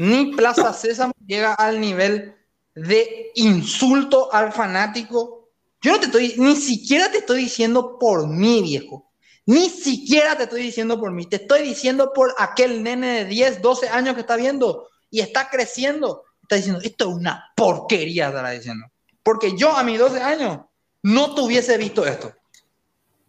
[0.00, 2.34] ni Plaza Sésamo llega al nivel
[2.74, 5.50] de insulto al fanático.
[5.82, 9.12] Yo no te estoy, ni siquiera te estoy diciendo por mí, viejo.
[9.44, 11.26] Ni siquiera te estoy diciendo por mí.
[11.26, 15.48] Te estoy diciendo por aquel nene de 10, 12 años que está viendo y está
[15.50, 16.24] creciendo.
[16.42, 18.86] Está diciendo, esto es una porquería, estará diciendo.
[19.22, 20.60] Porque yo a mis 12 años
[21.02, 22.34] no tuviese visto esto.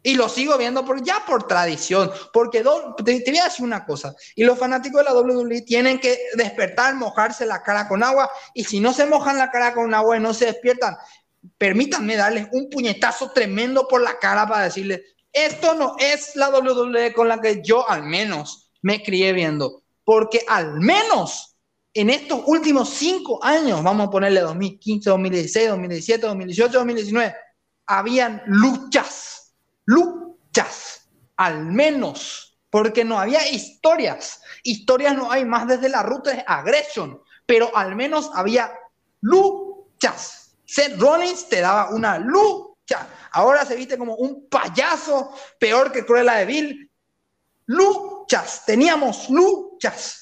[0.03, 2.63] Y lo sigo viendo por, ya por tradición, porque
[3.05, 6.95] te, voy a decir una cosa, y los fanáticos de la WWE tienen que despertar,
[6.95, 10.19] mojarse la cara con agua, y si no se mojan la cara con agua y
[10.19, 10.97] no se despiertan,
[11.55, 17.13] permítanme darles un puñetazo tremendo por la cara para decirles, esto no es la WWE
[17.13, 21.50] con la que yo al menos me crié viendo, porque al menos
[21.93, 27.35] en estos últimos cinco años, vamos a ponerle 2015, 2016, 2017, 2018, 2019,
[27.85, 29.31] habían luchas
[29.85, 31.09] luchas.
[31.37, 34.41] al menos, porque no había historias.
[34.63, 38.71] Historias no hay más desde la ruta de Aggression, pero al menos había
[39.21, 40.55] luchas.
[40.65, 43.07] Seth Rollins te daba una lucha.
[43.31, 46.91] Ahora se viste como un payaso, peor que Cruella de Vil.
[47.65, 50.20] Luchas, teníamos luchas.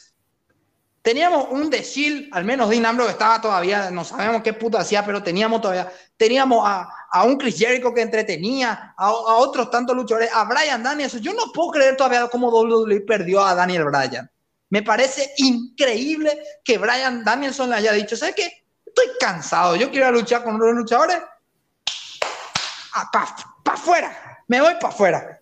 [1.09, 5.23] Teníamos un Shield, al menos Dean Ambrose estaba todavía, no sabemos qué puta hacía, pero
[5.23, 10.43] teníamos todavía, teníamos a, a un Chris Jericho que entretenía, a, otros tantos luchadores, a
[10.43, 11.19] Brian Danielson.
[11.19, 14.29] Yo no puedo creer todavía cómo WWE perdió a Daniel Bryan.
[14.69, 18.63] Me parece increíble que Brian Danielson le haya dicho, ¿sabes qué?
[18.85, 21.17] Estoy cansado, yo quiero luchar con los luchadores.
[23.11, 25.39] Para pa afuera, me voy para afuera.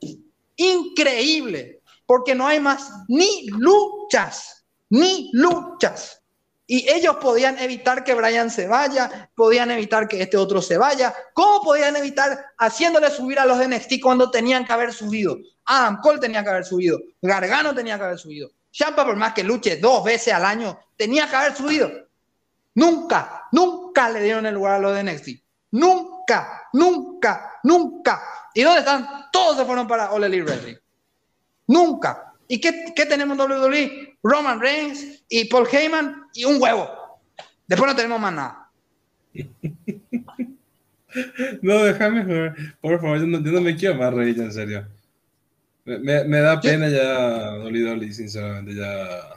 [0.55, 4.56] Increíble, porque no hay más ni luchas,
[4.89, 6.21] ni luchas.
[6.69, 11.15] Y ellos podían evitar que Brian se vaya, podían evitar que este otro se vaya.
[11.33, 15.37] ¿Cómo podían evitar haciéndole subir a los de NXT cuando tenían que haber subido?
[15.63, 18.51] Adam Cole tenía que haber subido, Gargano tenía que haber subido.
[18.71, 21.89] Champa, por más que luche dos veces al año, tenía que haber subido.
[22.75, 25.29] Nunca, nunca le dieron el lugar a los de NXT.
[25.71, 28.21] Nunca, nunca, nunca.
[28.53, 29.07] ¿Y dónde están?
[29.31, 30.75] Todos se fueron para All Elite Wrestling.
[31.67, 32.33] Nunca.
[32.47, 34.06] ¿Y qué, qué tenemos en WWE?
[34.27, 36.89] Roman Reigns y Paul Heyman y un huevo.
[37.67, 38.69] Después no tenemos más nada.
[41.61, 42.55] no, déjame ver.
[42.81, 44.85] Por favor, yo no, yo no, me quiero más reír, en serio.
[45.85, 49.36] Me, me da pena ya, Dolly Dolly, sinceramente, ya.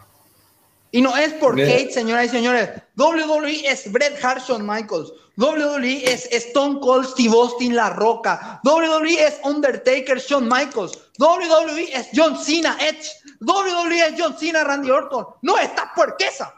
[0.93, 2.71] Y no es por Kate, señoras y señores.
[2.97, 5.13] WWE es Bret Hart, Shawn Michaels.
[5.37, 8.61] WWE es Stone Cold, Steve Austin, La Roca.
[8.65, 10.99] WWE es Undertaker, Shawn Michaels.
[11.19, 13.09] WWE es John Cena, Edge.
[13.41, 15.27] WWE es John Cena, Randy Orton.
[15.43, 16.55] No, esta porquesa.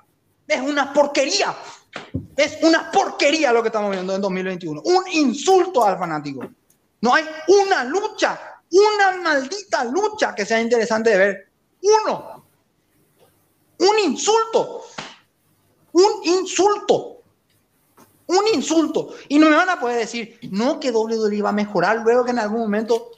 [0.48, 1.54] Es una porquería.
[2.36, 4.82] Es una porquería lo que estamos viendo en 2021.
[4.84, 6.48] Un insulto al fanático.
[7.02, 8.40] No hay una lucha,
[8.70, 11.48] una maldita lucha que sea interesante de ver.
[11.82, 12.31] Uno.
[13.82, 14.84] Un insulto.
[15.92, 17.22] Un insulto.
[18.26, 19.14] Un insulto.
[19.28, 22.30] Y no me van a poder decir, no, que WWE va a mejorar luego que
[22.30, 23.10] en algún momento.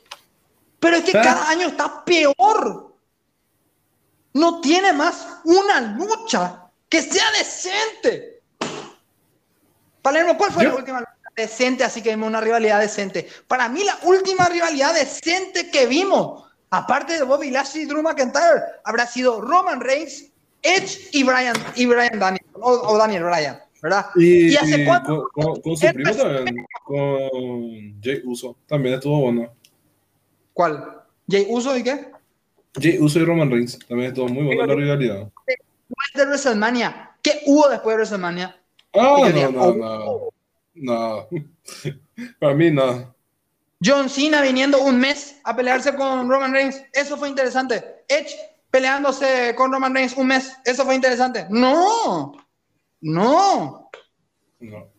[0.81, 2.95] Pero es que cada año está peor.
[4.33, 8.43] No tiene más una lucha que sea decente.
[10.01, 10.71] Palermo, ¿cuál fue Yo...
[10.71, 11.85] la última lucha decente?
[11.85, 13.29] Así que vimos una rivalidad decente.
[13.47, 18.63] Para mí, la última rivalidad decente que vimos, aparte de Bobby Lashley y Drew McIntyre,
[18.85, 20.34] habrá sido Roman Reigns,
[20.65, 23.65] Edge y Brian, y Brian Daniel, o, o Daniel Bryan.
[23.85, 24.07] ¿verdad?
[24.17, 25.29] Y, ¿Y hace cuánto?
[25.35, 29.53] Con, su primo también, con Jay Uso, también estuvo bueno.
[30.55, 31.03] ¿Cuál?
[31.29, 32.07] ¿Jay Uso y qué?
[32.81, 35.29] Jay Uso y Roman Reigns, también estuvo muy buena la rivalidad.
[36.15, 38.57] De WrestleMania, ¿qué hubo después de WrestleMania?
[38.95, 40.21] Ah, no, no, no,
[40.75, 41.29] no.
[42.41, 43.15] Para mí no.
[43.85, 47.85] John Cena viniendo un mes a pelearse con Roman Reigns, eso fue interesante.
[48.09, 48.35] Edge
[48.75, 51.47] peleándose con Roman Reigns un mes, eso fue interesante.
[51.49, 52.33] No,
[53.03, 53.89] no.
[54.59, 54.93] No.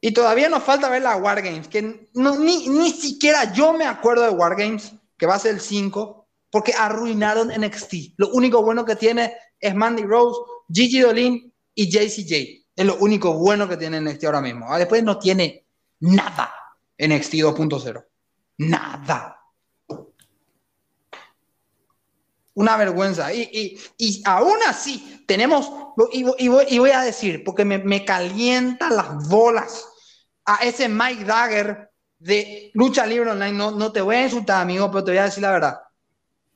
[0.00, 4.24] Y todavía nos falta ver la Wargames, que no, ni, ni siquiera yo me acuerdo
[4.24, 8.14] de Wargames, que va a ser el 5, porque arruinaron NXT.
[8.16, 12.66] Lo único bueno que tiene es Mandy Rose, Gigi Dolin y JCJ.
[12.74, 14.66] Es lo único bueno que tiene NXT ahora mismo.
[14.68, 15.64] Ah, después no tiene
[16.00, 16.52] nada
[16.98, 18.04] NXT 2.0.
[18.58, 19.43] Nada.
[22.54, 23.32] Una vergüenza.
[23.32, 25.70] Y, y, y aún así, tenemos,
[26.12, 29.86] y, voy a decir, porque me, me calienta las bolas
[30.44, 33.52] a ese Mike Dagger de lucha libre online.
[33.52, 35.80] No, no te voy a insultar, amigo, pero te voy a decir la verdad.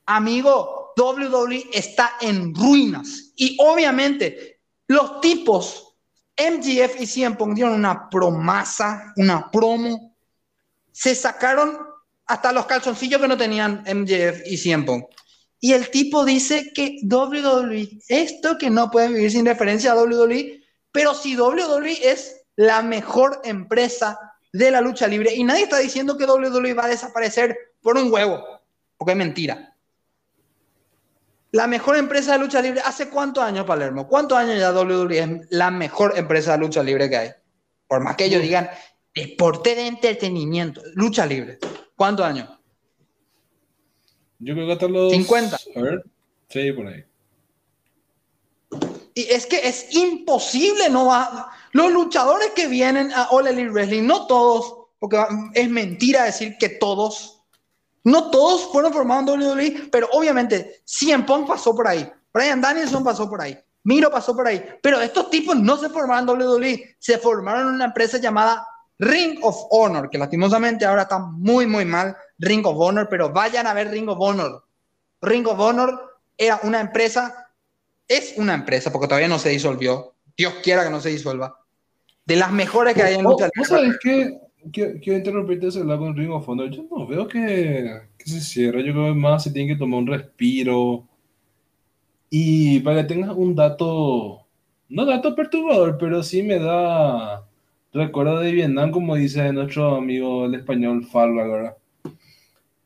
[0.07, 3.33] Amigo, WWE está en ruinas.
[3.37, 5.97] Y obviamente, los tipos,
[6.37, 10.17] MGF y CM Punk dieron una promasa, una promo.
[10.93, 11.79] Se sacaron
[12.27, 15.05] hasta los calzoncillos que no tenían MJF y CM Punk.
[15.61, 20.63] Y el tipo dice que WWE, esto que no puede vivir sin referencia a WWE,
[20.93, 24.19] pero si WWE es la mejor empresa
[24.53, 28.13] de la lucha libre y nadie está diciendo que WWE va a desaparecer por un
[28.13, 28.43] huevo,
[28.97, 29.75] porque es mentira.
[31.51, 34.07] La mejor empresa de lucha libre, ¿hace cuántos años, Palermo?
[34.07, 37.31] ¿Cuántos años ya WWE es la mejor empresa de lucha libre que hay?
[37.87, 38.69] Por más que ellos digan
[39.15, 41.59] deporte de entretenimiento, lucha libre.
[41.97, 42.58] ¿Cuántos años?
[44.39, 45.59] Yo creo que hasta los 50.
[45.77, 46.05] A ver,
[46.49, 47.05] sí, por ahí.
[49.15, 51.51] Y es que es imposible, no va.
[51.73, 55.19] Los luchadores que vienen a All Elite Wrestling, no todos, porque
[55.55, 57.43] es mentira decir que todos,
[58.05, 63.03] no todos fueron formados en WWE, pero obviamente CM Punk pasó por ahí, Brian Danielson
[63.03, 66.97] pasó por ahí, Miro pasó por ahí, pero estos tipos no se formaron en WWE,
[66.99, 68.67] se formaron en una empresa llamada
[68.99, 73.67] Ring of Honor, que lastimosamente ahora está muy, muy mal, Ring of Honor, pero vayan
[73.67, 74.65] a ver Ring of Honor.
[75.23, 77.49] Ring of Honor era una empresa,
[78.07, 80.15] es una empresa, porque todavía no se disolvió.
[80.37, 81.59] Dios quiera que no se disuelva.
[82.25, 83.69] De las mejores que hay en lucha libre.
[83.69, 84.39] ¿Sabes qué?
[84.73, 86.71] Quiero, interrumpirte ese lado con Ring of Honor.
[86.71, 88.85] Yo no veo que, que se cierre.
[88.85, 91.09] Yo creo que más se tiene que tomar un respiro.
[92.31, 94.47] Y para que tengas un dato,
[94.89, 97.48] no dato perturbador, pero sí me da
[97.93, 101.77] recuerdo de Vietnam, como dice nuestro amigo el español Falva, ¿verdad?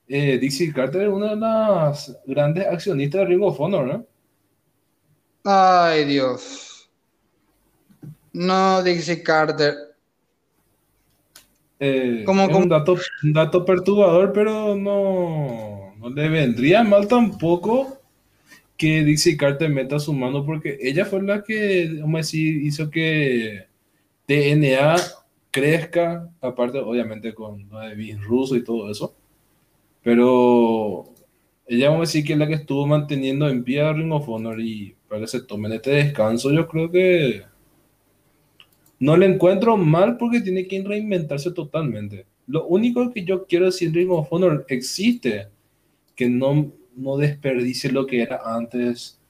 [0.08, 4.06] Eh, Dixie Carter es una de las grandes accionistas de Ring of Honor, ¿no?
[5.44, 6.90] Ay, Dios.
[8.32, 9.74] No, Dixie Carter.
[11.80, 17.98] Eh, como, Un, dato, un dato perturbador, pero no, no le vendría mal tampoco
[18.76, 22.90] que Dixie Carter meta su mano, porque ella fue la que, vamos a decir, hizo
[22.90, 23.66] que
[24.26, 24.96] TNA
[25.50, 27.78] crezca, aparte, obviamente, con lo
[28.22, 29.14] Russo y todo eso.
[30.02, 31.12] Pero
[31.66, 34.60] ella, vamos a decir que es la que estuvo manteniendo en pie Ring of Honor
[34.60, 37.42] y para que se tomen este descanso, yo creo que
[38.98, 42.26] no le encuentro mal porque tiene que reinventarse totalmente.
[42.46, 45.48] Lo único que yo quiero decir Ring of Honor existe,
[46.16, 49.21] que no, no desperdicie lo que era antes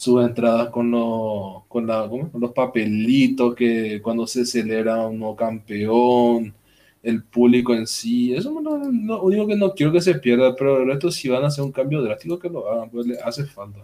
[0.00, 6.54] sus entradas con, los, con, los papelitos que cuando se celebra un nuevo campeón,
[7.02, 10.78] el público en sí, eso es lo único que no quiero que se pierda, pero
[10.78, 13.44] el resto si van a hacer un cambio drástico que lo hagan, pues le hace
[13.44, 13.80] falta,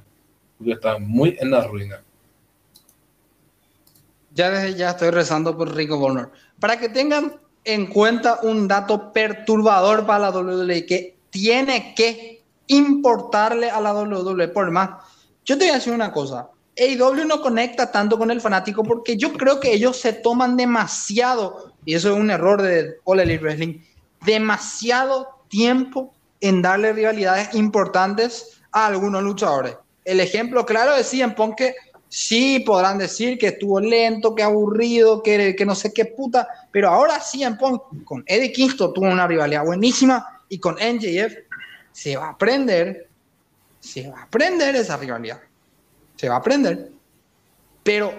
[0.57, 2.03] porque está muy en la ruina.
[4.33, 6.31] Ya desde ya estoy rezando por Rico Bonner.
[6.59, 13.69] Para que tengan en cuenta un dato perturbador para la WWE que tiene que importarle
[13.69, 15.16] a la WWE por más
[15.47, 16.51] yo te voy a decir una cosa.
[16.79, 21.73] AEW no conecta tanto con el fanático porque yo creo que ellos se toman demasiado,
[21.87, 23.79] y eso es un error de All Elite Wrestling,
[24.27, 29.77] demasiado tiempo en darle rivalidades importantes a algunos luchadores.
[30.05, 31.75] El ejemplo claro es CM Punk que
[32.09, 36.91] sí podrán decir que estuvo lento, que aburrido, que, que no sé qué puta, pero
[36.91, 41.35] ahora CM Punk con Eddie Kingston tuvo una rivalidad buenísima y con NJF
[41.93, 43.06] se va a aprender
[43.87, 45.41] se va a aprender esa rivalidad.
[46.17, 46.91] Se va a aprender.
[47.83, 48.13] Pero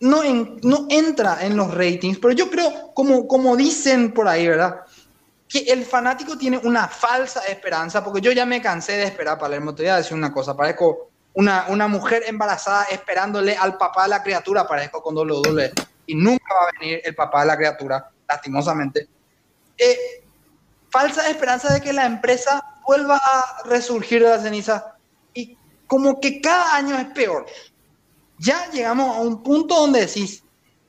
[0.00, 0.22] no,
[0.62, 2.18] no entra en los ratings.
[2.18, 4.80] Pero yo creo, como, como dicen por ahí, ¿verdad?
[5.48, 9.74] Que el fanático tiene una falsa esperanza, porque yo ya me cansé de esperar, Palermo.
[9.74, 14.10] Te voy a decir una cosa, parezco una, una mujer embarazada esperándole al papá de
[14.10, 15.72] la criatura, parezco con doble
[16.06, 19.08] y nunca va a venir el papá de la criatura, lastimosamente.
[19.78, 20.24] Eh,
[20.90, 24.96] falsa esperanza de que la empresa vuelva a resurgir de la ceniza
[25.34, 27.46] y como que cada año es peor.
[28.38, 30.42] Ya llegamos a un punto donde decís,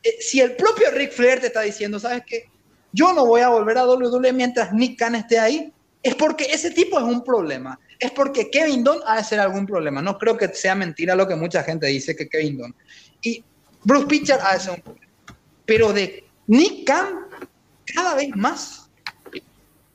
[0.04, 2.49] eh, si el propio Rick Flair te está diciendo, ¿sabes qué?
[2.93, 5.73] Yo no voy a volver a WWE mientras Nick Khan esté ahí,
[6.04, 7.80] es porque ese tipo es un problema.
[7.99, 10.01] Es porque Kevin Dunn ha de ser algún problema.
[10.01, 12.75] No creo que sea mentira lo que mucha gente dice que Kevin Dunn.
[13.21, 13.43] Y
[13.84, 15.08] Bruce Pitcher ha de ser un problema.
[15.65, 17.27] Pero de Nick Khan,
[17.93, 18.89] cada vez más.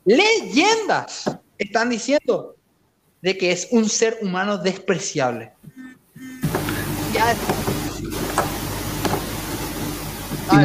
[0.04, 1.24] Leyendas
[1.58, 2.56] están diciendo
[3.22, 5.52] de que es un ser humano despreciable.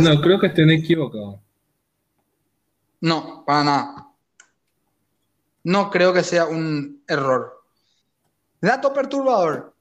[0.01, 1.39] no creo que estén equivocados.
[2.99, 4.07] No, para nada.
[5.63, 7.63] No creo que sea un error.
[8.61, 9.73] Dato perturbador.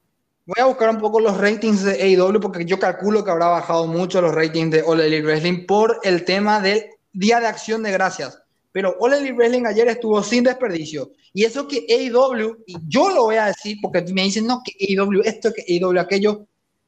[0.46, 3.86] Voy a buscar un poco los ratings de AEW porque yo calculo que habrá bajado
[3.86, 7.92] mucho los ratings de All Elite Wrestling por el tema del Día de Acción de
[7.92, 8.39] Gracias.
[8.72, 11.10] Pero All Elite Wrestling ayer estuvo sin desperdicio.
[11.32, 14.72] Y eso que AEW, y yo lo voy a decir porque me dicen, no, que
[14.80, 16.46] AEW esto, que AEW aquello.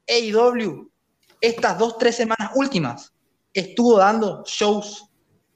[0.09, 0.90] AEW,
[1.40, 3.12] estas dos, tres semanas últimas,
[3.53, 5.07] estuvo dando shows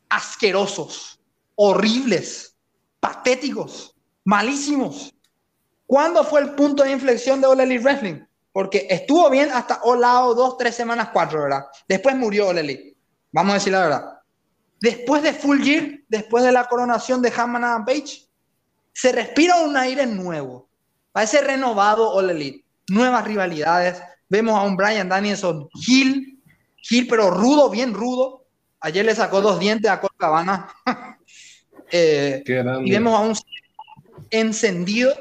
[0.08, 1.20] asquerosos,
[1.54, 2.56] horribles,
[3.00, 5.12] patéticos, malísimos.
[5.86, 8.24] ¿Cuándo fue el punto de inflexión de All Elite Wrestling?
[8.52, 11.66] Porque estuvo bien hasta All Out dos, tres semanas, cuatro, ¿verdad?
[11.88, 12.94] Después murió All.
[13.32, 14.15] Vamos a decir la verdad.
[14.80, 18.26] Después de Full Gear, después de la coronación de Hammond Page,
[18.92, 20.68] se respira un aire nuevo.
[21.12, 22.64] Parece renovado All Elite.
[22.88, 24.02] Nuevas rivalidades.
[24.28, 26.42] Vemos a un Brian Danielson Hill,
[26.88, 28.44] Hill pero rudo, bien rudo.
[28.80, 30.68] Ayer le sacó dos dientes a Colt Cabana.
[31.92, 32.42] Eh,
[32.84, 33.32] y vemos a un
[34.30, 35.14] encendido,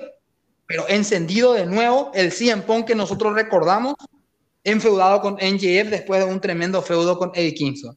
[0.65, 3.93] pero encendido de nuevo, el CM Punk que nosotros recordamos,
[4.63, 7.95] enfeudado con NJF después de un tremendo feudo con Eddie Kingston.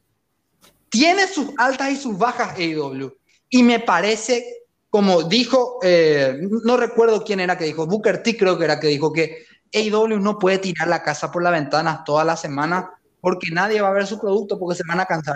[0.89, 3.15] Tiene sus altas y sus bajas AEW.
[3.49, 4.59] Y me parece
[4.89, 8.87] como dijo, eh, no recuerdo quién era que dijo, Booker T creo que era que
[8.87, 12.89] dijo que AEW no puede tirar la casa por la ventana toda la semana
[13.21, 15.35] porque nadie va a ver su producto porque se van a cansar.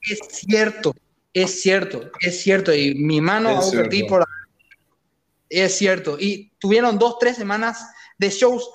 [0.00, 0.94] Es cierto,
[1.32, 2.72] Es cierto, es cierto.
[2.72, 4.14] Y mi mano Es a Booker T cierto.
[4.14, 4.26] por
[5.48, 6.16] Es cierto.
[6.18, 7.84] Y tuvieron dos, tres semanas
[8.16, 8.70] de shows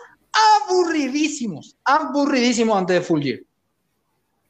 [0.67, 3.39] aburridísimos, aburridísimos antes de Full Gear.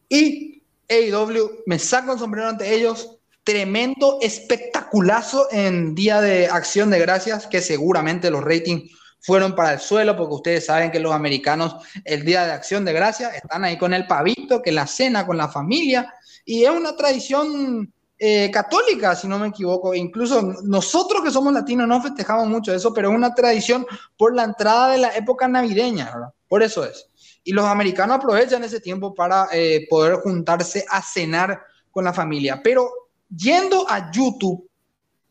[0.10, 0.53] Y
[0.90, 3.18] AEW me saco el sombrero ante ellos.
[3.44, 9.80] Tremendo espectaculazo en Día de Acción de Gracias, que seguramente los ratings fueron para el
[9.80, 11.76] suelo, porque ustedes saben que los americanos
[12.06, 15.38] el Día de Acción de Gracias están ahí con el pavito, que la cena con
[15.38, 16.14] la familia,
[16.46, 19.94] y es una tradición eh, católica, si no me equivoco.
[19.94, 23.86] Incluso nosotros que somos latinos no festejamos mucho eso, pero es una tradición
[24.18, 26.10] por la entrada de la época navideña.
[26.48, 27.10] Por eso es.
[27.44, 32.62] Y los americanos aprovechan ese tiempo para eh, poder juntarse a cenar con la familia.
[32.64, 32.90] Pero
[33.30, 34.70] yendo a YouTube,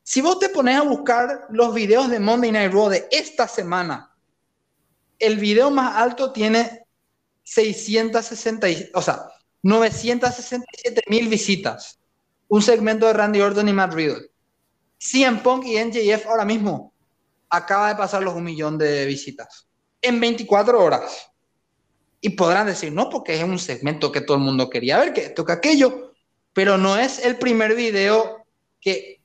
[0.02, 4.14] si vos te pones a buscar los videos de Monday Night Raw de esta semana,
[5.18, 6.84] el video más alto tiene
[7.44, 9.22] 660, y- o sea,
[9.62, 11.98] 967 mil visitas.
[12.48, 14.30] Un segmento de Randy Orton y Matt Riddle.
[14.98, 16.92] CM Punk y NJF ahora mismo
[17.48, 19.66] acaba de pasar los un millón de visitas
[20.00, 21.31] en 24 horas.
[22.24, 25.34] Y podrán decir, no, porque es un segmento que todo el mundo quería ver, que
[25.34, 26.12] que aquello,
[26.52, 28.46] pero no es el primer video
[28.80, 29.20] que,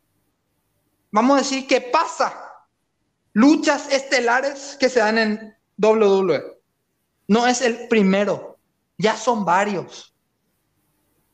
[1.11, 2.33] vamos a decir, que pasa
[3.33, 6.57] luchas estelares que se dan en WWE.
[7.27, 8.57] No es el primero,
[8.97, 10.15] ya son varios.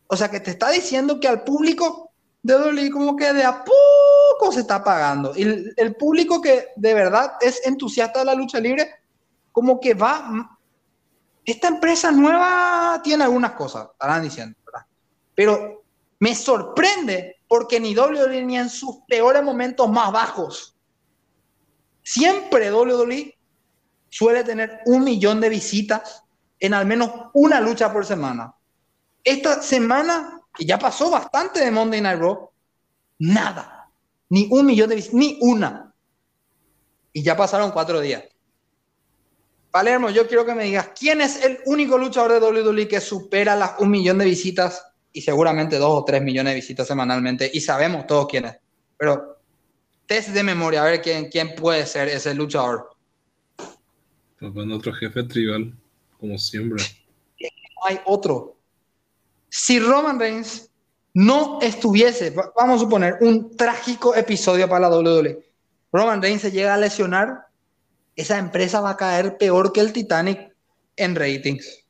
[0.07, 2.11] O sea que te está diciendo que al público
[2.41, 5.31] de WWE como que de a poco se está pagando.
[5.33, 8.89] Y el, el público que de verdad es entusiasta de la lucha libre,
[9.53, 10.52] como que va...
[11.45, 14.85] Esta empresa nueva tiene algunas cosas, estarán diciendo, ¿verdad?
[15.35, 15.83] Pero
[16.19, 20.77] me sorprende porque ni WWE ni en sus peores momentos más bajos,
[22.01, 23.37] siempre WWE
[24.09, 26.23] suele tener un millón de visitas
[26.59, 28.55] en al menos una lucha por semana.
[29.23, 32.49] Esta semana, que ya pasó bastante de Monday Night Raw,
[33.19, 33.89] nada.
[34.29, 35.93] Ni un millón de visitas, ni una.
[37.11, 38.23] Y ya pasaron cuatro días.
[39.73, 43.55] Palermo, yo quiero que me digas, ¿quién es el único luchador de WWE que supera
[43.55, 47.49] las un millón de visitas y seguramente dos o tres millones de visitas semanalmente?
[47.51, 48.55] Y sabemos todos quién es.
[48.95, 49.39] Pero
[50.05, 52.87] test de memoria, a ver quién, quién puede ser ese luchador.
[54.39, 55.73] Con otro jefe tribal,
[56.19, 56.83] como siempre.
[57.41, 58.55] no hay otro.
[59.49, 60.69] Si Roman Reigns
[61.15, 65.43] no estuviese, va- vamos a suponer, un trágico episodio para la WWE,
[65.91, 67.47] Roman Reigns se llega a lesionar,
[68.15, 70.53] esa empresa va a caer peor que el Titanic
[70.95, 71.85] en ratings.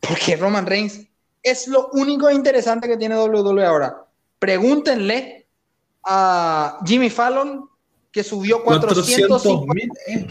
[0.00, 1.06] Porque Roman Reigns
[1.42, 4.06] es lo único interesante que tiene WWE ahora.
[4.38, 5.46] Pregúntenle
[6.04, 7.68] a Jimmy Fallon,
[8.10, 10.26] que subió 450 400.000, eh.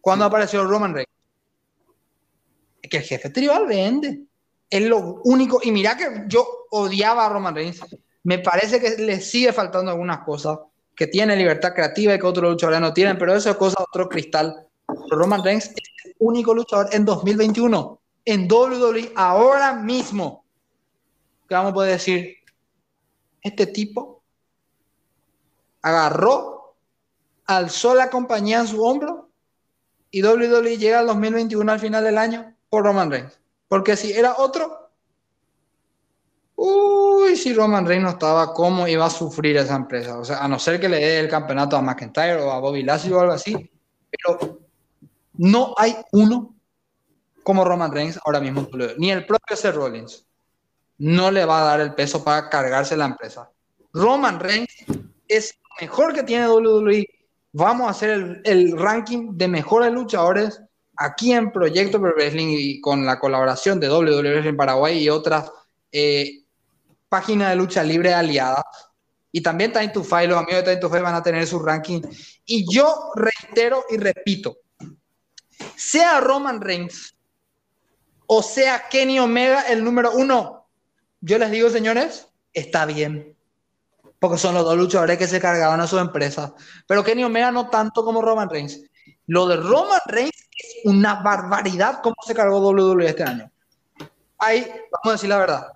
[0.00, 1.10] cuando apareció Roman Reigns.
[2.80, 4.22] Es que el jefe tribal vende.
[4.70, 5.60] Es lo único.
[5.62, 7.80] Y mira que yo odiaba a Roman Reigns.
[8.24, 10.58] Me parece que le sigue faltando algunas cosas.
[11.02, 13.18] Que tiene libertad creativa y que otros luchadores no tienen.
[13.18, 14.68] Pero eso es cosa de otro cristal.
[15.10, 15.74] Roman Reigns es
[16.04, 18.00] el único luchador en 2021.
[18.24, 20.44] En WWE ahora mismo.
[21.48, 22.36] Que vamos a poder decir.
[23.42, 24.22] Este tipo
[25.80, 26.76] agarró,
[27.46, 29.28] alzó la compañía en su hombro
[30.12, 33.40] y WWE llega al 2021 al final del año por Roman Reigns.
[33.66, 34.81] Porque si era otro,
[36.64, 40.18] uy, si Roman Reigns no estaba, ¿cómo iba a sufrir esa empresa?
[40.18, 42.84] O sea, a no ser que le dé el campeonato a McIntyre o a Bobby
[42.84, 43.70] Lashley o algo así,
[44.08, 44.60] pero
[45.34, 46.54] no hay uno
[47.42, 48.94] como Roman Reigns ahora mismo WWE.
[48.98, 50.24] Ni el propio Seth Rollins
[50.98, 53.50] no le va a dar el peso para cargarse la empresa.
[53.92, 54.72] Roman Reigns
[55.26, 57.08] es mejor que tiene WWE.
[57.54, 60.62] Vamos a hacer el, el ranking de mejores luchadores
[60.96, 65.50] aquí en Proyecto Pro Wrestling y con la colaboración de WWE en Paraguay y otras
[65.90, 66.41] eh,
[67.12, 68.64] páginas de lucha libre aliadas.
[69.30, 71.58] Y también Time to Fight, los amigos de Time to Fight van a tener su
[71.58, 72.00] ranking.
[72.46, 74.56] Y yo reitero y repito,
[75.76, 77.14] sea Roman Reigns
[78.26, 80.66] o sea Kenny Omega el número uno,
[81.20, 83.36] yo les digo, señores, está bien.
[84.18, 86.54] Porque son los dos luchadores que se cargaban a su empresa.
[86.86, 88.80] Pero Kenny Omega no tanto como Roman Reigns.
[89.26, 93.50] Lo de Roman Reigns es una barbaridad cómo se cargó WWE este año.
[94.38, 95.66] Ahí, vamos a decir la verdad.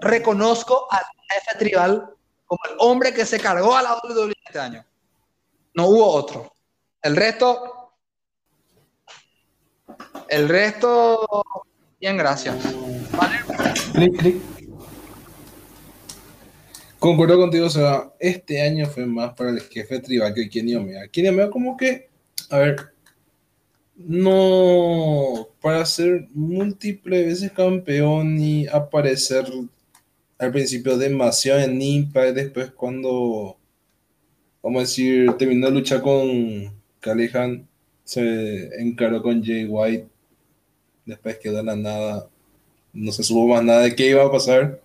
[0.00, 2.10] Reconozco al jefe tribal
[2.46, 4.84] como el hombre que se cargó a la WWE este año.
[5.74, 6.52] No hubo otro.
[7.02, 7.92] El resto.
[10.28, 11.44] El resto.
[12.00, 12.56] Bien, gracias.
[13.12, 13.38] Vale.
[13.92, 14.42] Clic, clic.
[16.98, 21.06] Concuerdo contigo, o este año fue más para el jefe tribal que Kenny Omega.
[21.08, 22.10] Kenny Omega como que,
[22.50, 22.95] a ver,
[23.96, 29.46] no, para ser múltiples veces campeón y aparecer
[30.38, 33.56] al principio demasiado en Impact, después cuando,
[34.62, 37.66] vamos a decir, terminó de luchar con Callihan,
[38.04, 40.08] se encaró con Jay White,
[41.06, 42.28] después quedó en la nada,
[42.92, 44.80] no se supo más nada de qué iba a pasar.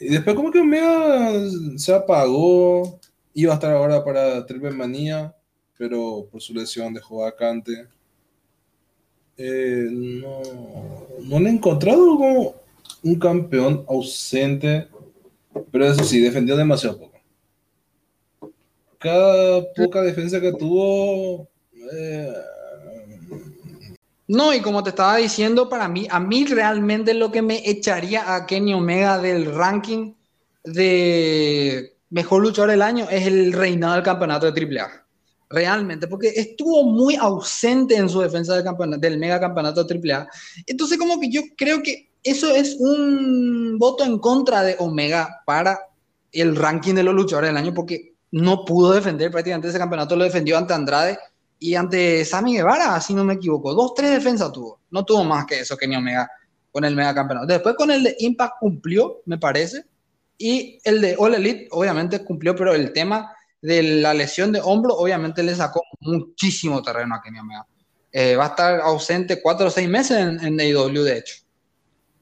[0.00, 1.32] Y después como que Omega
[1.76, 2.98] se apagó,
[3.34, 5.34] iba a estar ahora para Triple Manía,
[5.76, 7.86] pero por su lesión dejó vacante.
[9.36, 10.42] Eh, no,
[11.20, 12.54] no he encontrado como
[13.02, 14.88] un campeón ausente,
[15.70, 17.12] pero eso sí, defendió demasiado poco.
[18.98, 21.48] Cada poca defensa que tuvo...
[21.92, 22.32] Eh,
[24.28, 28.34] no, y como te estaba diciendo, para mí, a mí realmente lo que me echaría
[28.34, 30.14] a Kenny Omega del ranking
[30.64, 35.01] de mejor luchador del año es el reinado del campeonato de AAA.
[35.52, 40.26] Realmente, porque estuvo muy ausente en su defensa del, campeonato, del mega campeonato AAA.
[40.66, 45.78] Entonces, como que yo creo que eso es un voto en contra de Omega para
[46.32, 50.24] el ranking de los luchadores del año, porque no pudo defender prácticamente ese campeonato, lo
[50.24, 51.18] defendió ante Andrade
[51.58, 53.74] y ante Sammy Guevara, si no me equivoco.
[53.74, 54.80] Dos, tres defensas tuvo.
[54.90, 56.28] No tuvo más que eso, Kenny Omega,
[56.70, 57.46] con el mega campeonato.
[57.46, 59.84] Después con el de Impact cumplió, me parece.
[60.38, 63.32] Y el de All Elite, obviamente cumplió, pero el tema
[63.62, 67.66] de la lesión de hombro, obviamente le sacó muchísimo terreno a Kenny Omega.
[68.12, 71.36] Eh, va a estar ausente cuatro o seis meses en, en AEW, de hecho.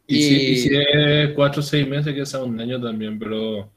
[0.07, 3.71] Y, si, es cuatro o seis meses, que sea un año también, pero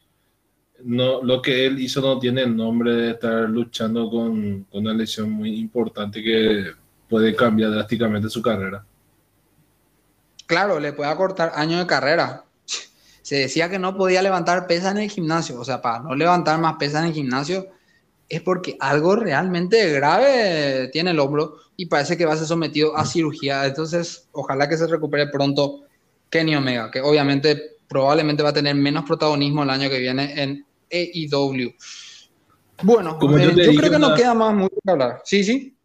[0.83, 4.93] no, lo que él hizo no tiene el nombre de estar luchando con, con una
[4.93, 6.71] lesión muy importante que
[7.07, 8.83] puede cambiar drásticamente su carrera.
[10.45, 12.43] Claro, le puede acortar años de carrera.
[13.23, 16.59] Se decía que no podía levantar pesas en el gimnasio, o sea, para no levantar
[16.59, 17.67] más pesas en el gimnasio
[18.29, 22.95] es porque algo realmente grave tiene el hombro y parece que va a ser sometido
[22.95, 23.65] a cirugía.
[23.65, 25.81] Entonces, ojalá que se recupere pronto
[26.29, 30.65] Kenny Omega, que obviamente probablemente va a tener menos protagonismo el año que viene en
[30.91, 31.73] AEW.
[32.81, 35.21] Bueno, Como yo, eh, creo que no queda más mucho que hablar.
[35.23, 35.75] Sí, sí.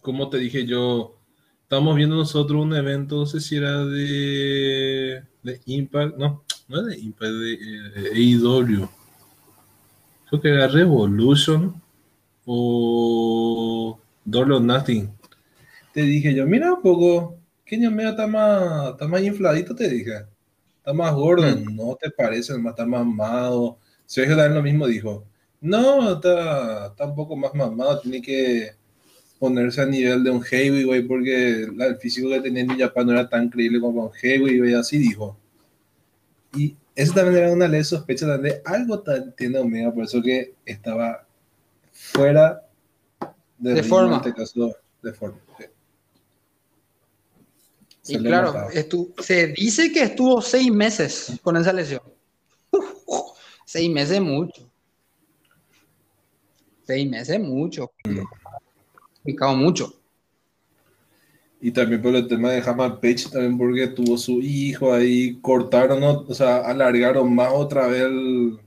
[0.00, 1.16] Como te dije yo,
[1.64, 6.86] estamos viendo nosotros un evento, no sé si era de, de Impact, no, no es
[6.86, 8.88] de Impact, de, AEW.
[10.28, 11.80] Creo que era Revolution
[12.44, 15.10] o Dollar Nothing.
[15.92, 20.26] Te dije yo, mira un poco, Kenny Omega está más, está más infladito, te dije.
[20.78, 21.76] Está más gordo, Mm.
[21.76, 23.78] no te parece, está más mamado.
[24.06, 25.24] Sergio también lo mismo dijo.
[25.60, 28.72] No, está, está un poco más mamado, tiene que
[29.38, 33.28] ponerse a nivel de un heavyweight porque el físico que tenía en Japan no era
[33.28, 35.36] tan creíble como un heavyweight, así dijo.
[36.54, 40.22] Y eso también era una leve sospecha también de algo tan tiene Omega, por eso
[40.22, 41.26] que estaba
[41.92, 42.62] fuera
[43.58, 44.12] De ritmo, forma.
[44.12, 45.38] En este caso, de forma.
[45.58, 45.64] sí.
[48.06, 48.68] Y claro,
[49.18, 52.02] se dice que estuvo seis meses con esa lesión.
[53.64, 54.70] seis meses es mucho.
[56.86, 57.90] Seis meses es mucho.
[59.24, 59.92] Complicado mucho.
[61.60, 66.02] Y también por el tema de Hammond Page, también porque tuvo su hijo ahí, cortaron,
[66.02, 68.58] o sea, alargaron más otra vez el,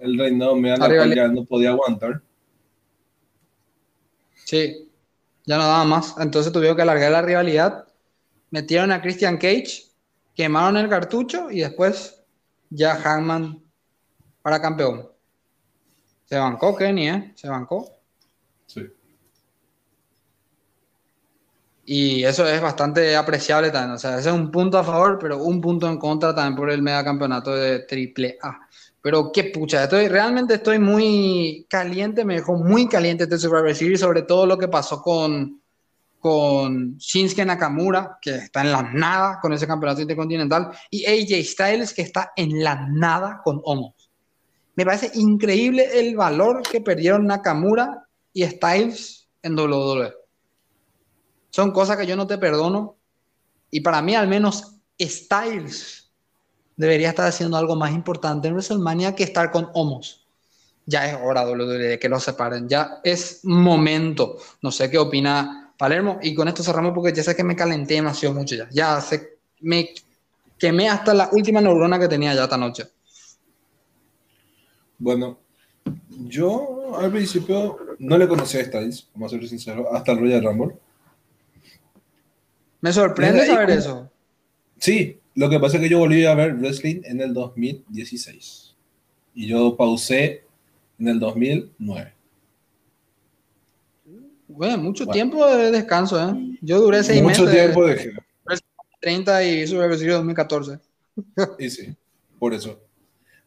[0.00, 2.22] el reinado, le- ya no podía aguantar.
[4.44, 4.90] Sí,
[5.46, 6.14] ya no daba más.
[6.18, 7.86] Entonces tuvieron que alargar la rivalidad.
[8.50, 9.84] Metieron a Christian Cage,
[10.34, 12.22] quemaron el cartucho y después
[12.70, 13.62] ya Hangman
[14.42, 15.08] para campeón.
[16.26, 17.32] Se bancó Kenny, ¿eh?
[17.34, 17.98] Se bancó.
[18.66, 18.88] Sí.
[21.90, 23.92] Y eso es bastante apreciable también.
[23.92, 26.70] O sea, ese es un punto a favor, pero un punto en contra también por
[26.70, 28.60] el megacampeonato de Triple A.
[29.00, 34.00] Pero qué pucha, estoy, realmente estoy muy caliente, me dejó muy caliente este Survivor Series,
[34.00, 35.62] sobre todo lo que pasó con,
[36.20, 41.94] con Shinsuke Nakamura, que está en la nada con ese campeonato intercontinental, y AJ Styles,
[41.94, 44.10] que está en la nada con Omos.
[44.76, 50.27] Me parece increíble el valor que perdieron Nakamura y Styles en WWE.
[51.58, 52.94] Son cosas que yo no te perdono.
[53.72, 56.08] Y para mí, al menos, Styles
[56.76, 60.24] debería estar haciendo algo más importante en WrestleMania que estar con Homos.
[60.86, 62.68] Ya es hora, de que los separen.
[62.68, 64.36] Ya es momento.
[64.62, 66.20] No sé qué opina Palermo.
[66.22, 68.68] Y con esto cerramos porque ya sé que me calenté demasiado mucho ya.
[68.70, 69.04] Ya
[69.58, 69.92] me
[70.56, 72.84] quemé hasta la última neurona que tenía ya esta noche.
[74.96, 75.40] Bueno,
[76.08, 80.44] yo al principio no le conocía a Styles, vamos a ser sinceros, hasta el Royal
[80.44, 80.76] Rumble.
[82.80, 84.10] Me sorprende saber como- eso.
[84.78, 88.74] Sí, lo que pasa es que yo volví a ver wrestling en el 2016
[89.34, 90.44] y yo pausé
[90.98, 92.12] en el 2009.
[94.48, 95.14] Bueno, mucho Bueno.
[95.14, 96.56] tiempo de descanso, ¿eh?
[96.62, 97.60] Yo duré seis Mucho meses.
[97.60, 98.12] tiempo dejé.
[99.00, 100.78] 30 y Survivor Series 2014.
[101.58, 101.94] Y sí,
[102.38, 102.80] por eso.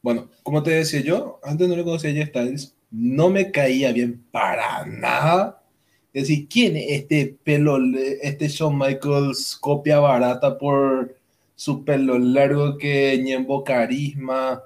[0.01, 4.23] Bueno, como te decía yo, antes no le conocía a Styles, no me caía bien
[4.31, 5.60] para nada.
[6.13, 7.77] Es decir, ¿quién es este pelo,
[8.21, 11.15] este Shawn Michaels copia barata por
[11.55, 14.61] su pelo largo que ñembo carisma?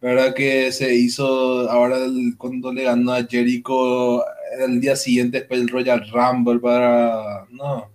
[0.00, 1.98] ¿Verdad que se hizo ahora
[2.36, 4.22] cuando le ganó a Jericho
[4.60, 7.46] el día siguiente después el Royal Rumble para...
[7.50, 7.90] No.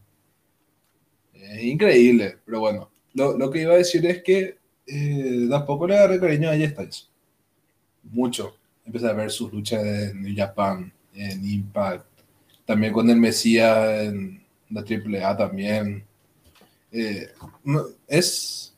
[1.33, 2.89] Es increíble, pero bueno.
[3.13, 4.57] Lo, lo que iba a decir es que
[4.87, 7.09] eh, tampoco le agarré cariño a Styles.
[8.03, 8.57] Mucho.
[8.85, 12.05] Empecé a ver sus luchas en New Japan, en Impact,
[12.65, 16.03] también con el Mesías en la AAA también.
[16.91, 17.27] Eh,
[18.07, 18.73] es,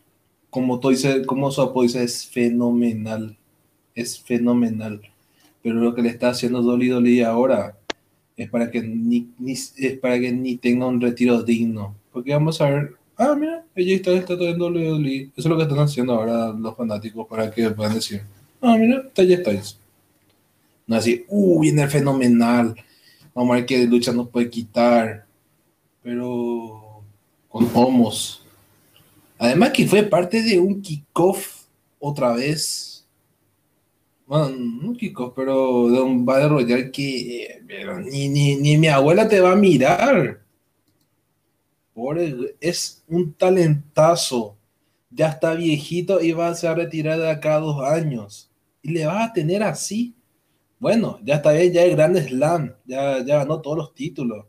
[0.49, 3.37] como tú dices, como su apoyo dice, es fenomenal.
[3.93, 5.01] Es fenomenal.
[5.61, 7.77] Pero lo que le está haciendo Dolly Dolly ahora
[8.37, 11.95] es para que ni, es para que ni tenga un retiro digno.
[12.11, 15.21] Porque vamos a ver ah, mira, ella está, está en WWE.
[15.23, 18.21] Eso es lo que están haciendo ahora los fanáticos para que puedan decir,
[18.61, 19.77] ah, mira, está ya estáis.
[20.87, 22.75] No así, uh, viene fenomenal.
[23.35, 25.27] A ver qué lucha nos puede quitar.
[26.01, 27.03] Pero
[27.49, 28.43] con homos.
[29.37, 31.65] Además que fue parte de un kickoff
[31.99, 33.05] otra vez.
[34.25, 37.61] Bueno, no un kickoff, pero de un Battle Royale que
[38.09, 40.45] ni, ni, ni mi abuela te va a mirar
[42.59, 44.57] es un talentazo.
[45.09, 48.49] Ya está viejito y va a ser retirado de acá a dos años.
[48.81, 50.13] Y le vas a tener así.
[50.79, 52.73] Bueno, ya está bien, ya es grande slam.
[52.85, 54.45] Ya, ya ganó todos los títulos.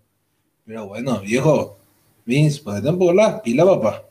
[0.64, 1.78] Pero bueno, viejo,
[2.24, 4.04] Vince, pues un poco la pila, papá.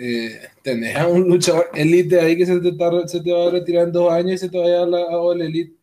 [0.00, 2.70] Eh, tenés a un luchador elite ahí que se te,
[3.08, 4.86] se te, va a retirar en dos años y se te va a ir a
[4.86, 5.74] la All Elite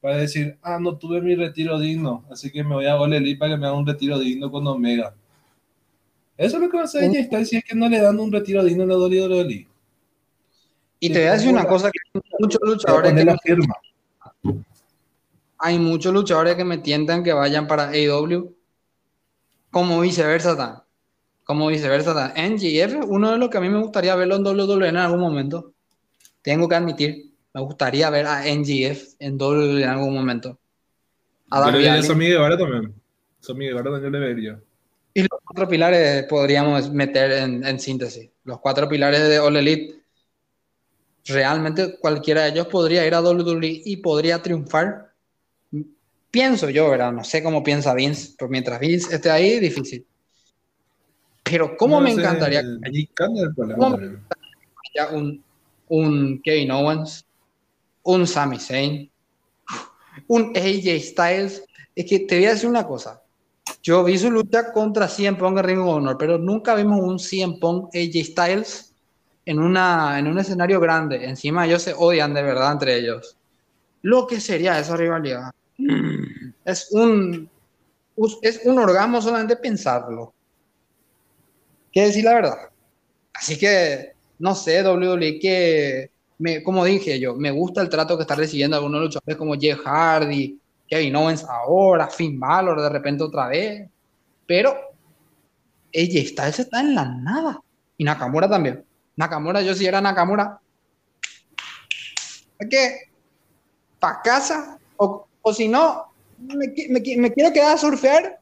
[0.00, 3.38] para decir, ah, no tuve mi retiro digno, así que me voy a All Elite
[3.38, 5.14] para que me haga un retiro digno con Omega.
[6.38, 8.32] Eso es lo que va a hacer ella, está diciendo que no le dan un
[8.32, 9.66] retiro digno a la Dolly
[11.00, 13.74] Y te voy a decir una cosa que muchos luchadores que la firma.
[15.58, 18.54] Hay muchos luchadores que me tientan que vayan para AEW,
[19.70, 20.84] como viceversa
[21.44, 24.96] Como viceversa NGF, uno de los que a mí me gustaría verlo en WWE en
[24.96, 25.72] algún momento.
[26.42, 30.58] Tengo que admitir, me gustaría ver a NGF en WWE en algún momento.
[31.50, 32.94] A Yo le a Guevara también.
[33.40, 34.60] Sammy Guevara también le vería.
[35.14, 38.28] Y los cuatro pilares podríamos meter en, síntesis.
[38.44, 39.94] Los cuatro pilares de All Elite.
[41.26, 45.12] Realmente cualquiera de ellos podría ir a WWE y podría triunfar.
[46.30, 47.12] Pienso yo, ¿verdad?
[47.12, 50.06] No sé cómo piensa Vince, pero mientras Vince esté ahí, difícil.
[51.42, 52.60] Pero cómo me encantaría...
[52.60, 53.08] El.
[55.12, 55.44] Un,
[55.88, 57.26] un Kevin Owens,
[58.02, 59.10] un Sami Zayn,
[60.26, 61.62] un AJ Styles.
[61.94, 63.20] Es que te voy a decir una cosa
[63.82, 67.18] yo vi su lucha contra CM Punk en Ring of Honor, pero nunca vimos un
[67.18, 68.85] CM Punk AJ Styles
[69.46, 71.24] en, una, en un escenario grande.
[71.24, 73.36] Encima ellos se odian de verdad entre ellos.
[74.02, 75.50] Lo que sería esa rivalidad.
[76.64, 77.48] Es un,
[78.42, 80.34] es un orgasmo solamente pensarlo.
[81.92, 82.58] ¿Qué decir la verdad?
[83.32, 88.22] Así que, no sé, WWE, que, me, como dije yo, me gusta el trato que
[88.22, 93.48] está recibiendo algunos luchadores como Jeff Hardy, Kevin Owens ahora, Finn Balor de repente otra
[93.48, 93.88] vez.
[94.46, 94.74] Pero
[95.92, 97.60] ella está, está en la nada.
[97.96, 98.84] Y Nakamura también.
[99.16, 100.60] Nakamura, yo si era Nakamura.
[102.58, 103.10] ¿Para qué?
[103.98, 104.78] ¿Para casa?
[104.96, 108.40] O, si no, me, quiero quedar a surfear.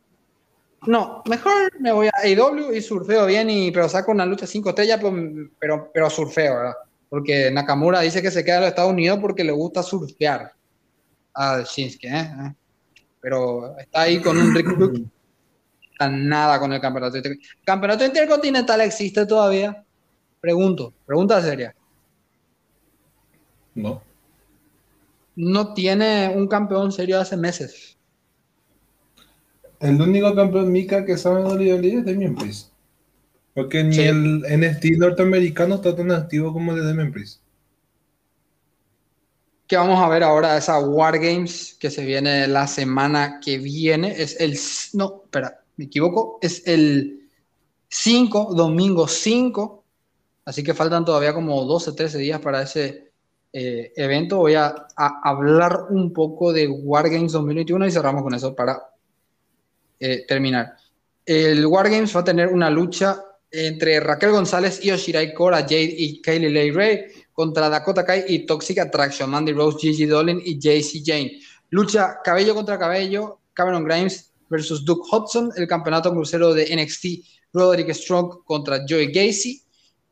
[0.86, 4.68] No, mejor me voy a AEW y surfeo bien, y, pero saco una lucha 5
[4.68, 6.74] estrellas, pero, pero, pero surfeo, ¿verdad?
[7.08, 10.52] Porque Nakamura dice que se queda en los Estados Unidos porque le gusta surfear
[11.34, 12.04] a Shinsuke.
[12.04, 12.54] ¿eh?
[13.24, 14.68] pero está ahí con un Rick
[15.92, 17.16] Está nada con el campeonato.
[17.16, 19.83] ¿El campeonato intercontinental existe todavía?
[20.44, 21.74] Pregunto, pregunta seria.
[23.74, 24.02] No.
[25.36, 27.96] No tiene un campeón serio hace meses.
[29.80, 32.72] El único campeón Mika que sabe de la es Damien Priest.
[33.54, 37.40] Porque ni el NXT norteamericano está tan activo como el de Priest
[39.66, 44.14] que vamos a ver ahora esa War Games que se viene la semana que viene.
[44.20, 44.58] Es el.
[44.92, 46.38] No, espera, me equivoco.
[46.42, 47.30] Es el
[47.88, 49.83] 5, domingo 5.
[50.44, 53.12] Así que faltan todavía como 12, 13 días para ese
[53.52, 54.38] eh, evento.
[54.38, 58.82] Voy a, hablar un poco de War Games 2021 y cerramos con eso para
[59.98, 60.74] eh, terminar.
[61.24, 66.20] El War Games va a tener una lucha entre Raquel González, Yoshirai Kora, Jade y
[66.20, 71.02] Kaylee Lay Ray contra Dakota Kai y Toxic Attraction, Mandy Rose, Gigi Dolin y JC
[71.04, 71.40] Jane.
[71.70, 77.06] Lucha cabello contra cabello, Cameron Grimes versus Duke Hudson, el campeonato crucero de NXT,
[77.52, 79.63] Roderick Strong contra Joey Gacy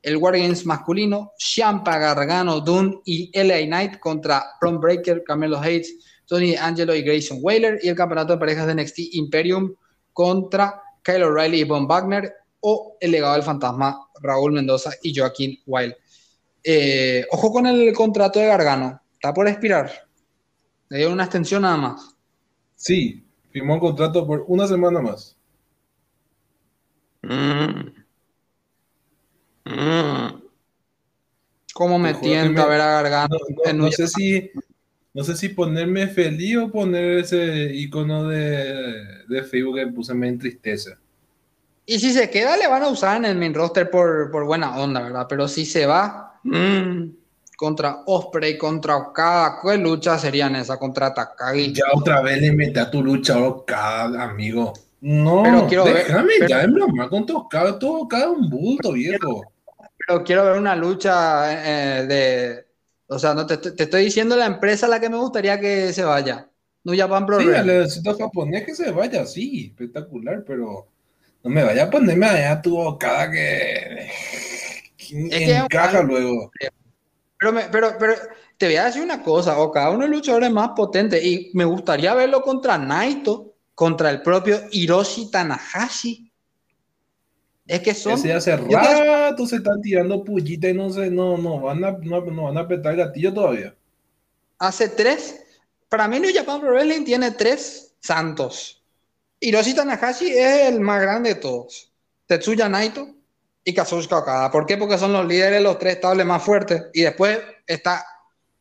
[0.02, 5.94] el Games masculino, Champa, Gargano, Dune y LA Knight contra Prom Breaker, Carmelo Hayes,
[6.26, 9.74] Tony Angelo y Grayson Whaler, y el campeonato de parejas de NXT Imperium
[10.12, 15.58] contra Kyle O'Reilly y Von Wagner, o el legado del fantasma Raúl Mendoza y Joaquín
[15.66, 15.94] Wild.
[16.64, 19.90] Eh, ojo con el contrato de Gargano, está por expirar.
[20.88, 22.14] Le dio una extensión nada más.
[22.74, 25.36] Sí, firmó un contrato por una semana más.
[27.22, 28.01] Mm.
[29.76, 30.42] Mm.
[31.72, 33.36] ¿Cómo me tienta ver a Gargano?
[33.74, 34.50] No, sé si,
[35.14, 40.28] no sé si ponerme feliz o poner ese icono de, de Facebook que puse me
[40.28, 40.96] entristece.
[41.86, 44.76] Y si se queda, le van a usar en el main roster por, por buena
[44.76, 45.26] onda, ¿verdad?
[45.28, 47.08] Pero si se va mm,
[47.56, 51.72] contra Osprey, contra Okada, ¿qué lucha serían esa contra Takagi?
[51.72, 54.74] Ya otra vez le metí a tu lucha Okada, amigo.
[55.00, 59.51] No, pero quiero déjame ver, ya en broma contra Okada, todo Okada un bulto, viejo
[60.06, 62.66] pero quiero ver una lucha eh, de.
[63.06, 65.92] O sea, no te, te, estoy diciendo la empresa a la que me gustaría que
[65.92, 66.48] se vaya.
[66.84, 70.88] No Japan Pro Sí, el necesito japonés que se vaya, sí, espectacular, pero
[71.44, 74.10] no me vaya a ponerme allá tu bocada que.
[75.08, 76.50] que encaja luego.
[77.38, 78.14] Pero, pero, pero
[78.56, 81.50] te voy a decir una cosa, o cada uno de los luchadores más potentes, y
[81.54, 86.31] me gustaría verlo contra Naito, contra el propio Hiroshi Tanahashi.
[87.66, 88.14] Es que son.
[88.14, 92.20] Ese hace rato se están tirando pullita y no, se, no, no, van a, no,
[92.20, 93.74] no van a apretar el gatillo todavía.
[94.58, 95.44] Hace tres.
[95.88, 98.82] Para mí, New Japan Pro Wrestling tiene tres santos.
[99.40, 101.92] Hiroshi Tanahashi es el más grande de todos.
[102.26, 103.08] Tetsuya Naito
[103.64, 104.50] y Kazuchika Okada.
[104.50, 104.76] ¿Por qué?
[104.76, 106.84] Porque son los líderes, los tres estables más fuertes.
[106.92, 108.04] Y después está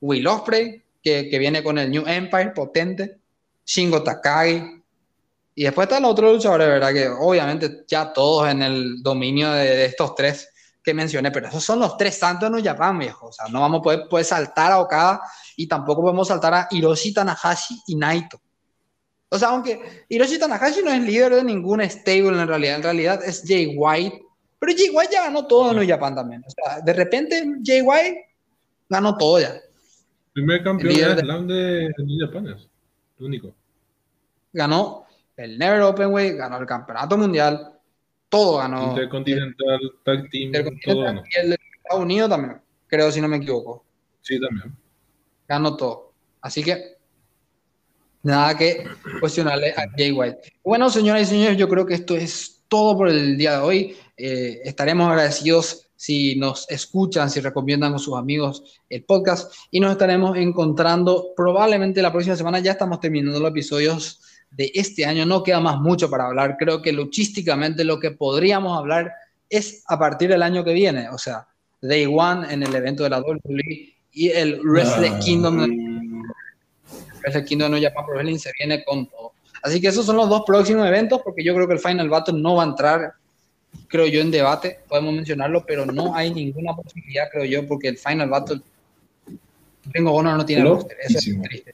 [0.02, 3.18] Will Ospreay, que, que viene con el New Empire potente.
[3.66, 4.80] Shingo Takagi,
[5.54, 6.93] y después están los otros luchadores, ¿verdad?
[6.93, 10.49] Que obviamente ya todos en el dominio de, estos tres
[10.84, 13.28] que mencioné, pero esos son los tres santos de New Japan, viejo.
[13.28, 15.22] O sea, no vamos a poder, poder saltar a Okada
[15.56, 18.41] y tampoco podemos saltar a Hiroshi Tanahashi y Naito.
[19.30, 23.24] O sea, aunque Hiroshi Tanahashi no es líder de ningún stable en realidad, en realidad
[23.24, 24.22] es Jay White,
[24.58, 26.43] pero Jay White ya ganó todo en New Japan también.
[26.45, 28.26] O sea, de repente Jay White
[28.89, 29.54] ganó todo ya.
[30.34, 32.68] Primer campeón de Slam de New Japan es
[33.20, 33.54] el único.
[34.54, 35.06] Ganó
[35.42, 37.74] el Never Openweight, ganó el Campeonato Mundial,
[38.30, 38.89] todo ganó.
[38.89, 40.52] Intercontinental, Tag Team,
[40.86, 41.24] todo ganó.
[41.26, 43.84] Y el de Estados Unidos también, creo si no me equivoco.
[44.22, 44.76] Sí, también.
[45.48, 46.14] Ganó todo.
[46.42, 46.98] Así que
[48.24, 48.86] nada que
[49.20, 50.54] cuestionarle a Jay White.
[50.64, 53.98] Bueno, señoras y señores, yo creo que esto es todo por el día de hoy.
[54.16, 59.92] Eh, estaremos agradecidos si nos escuchan, si recomiendan a sus amigos el podcast y nos
[59.92, 62.60] estaremos encontrando probablemente la próxima semana.
[62.60, 64.22] Ya estamos terminando los episodios
[64.52, 65.26] de este año.
[65.26, 66.58] No queda más mucho para hablar.
[66.58, 69.12] Creo que luchísticamente lo que podríamos hablar
[69.49, 71.10] es a partir del año que viene.
[71.10, 71.47] O sea,
[71.82, 75.20] Day One en el evento de la WWE y el Wrestle ah.
[75.20, 76.24] Kingdom.
[77.22, 79.34] Wrestle Kingdom no Japan Pro Wrestling se viene con todo.
[79.64, 82.39] Así que esos son los dos próximos eventos porque yo creo que el Final Battle
[82.39, 83.14] no va a entrar,
[83.88, 84.80] creo yo, en debate.
[84.88, 88.62] Podemos mencionarlo, pero no hay ninguna posibilidad, creo yo, porque el Final Battle
[89.93, 90.97] tengo Honor no tiene roster.
[91.02, 91.74] Eso es triste.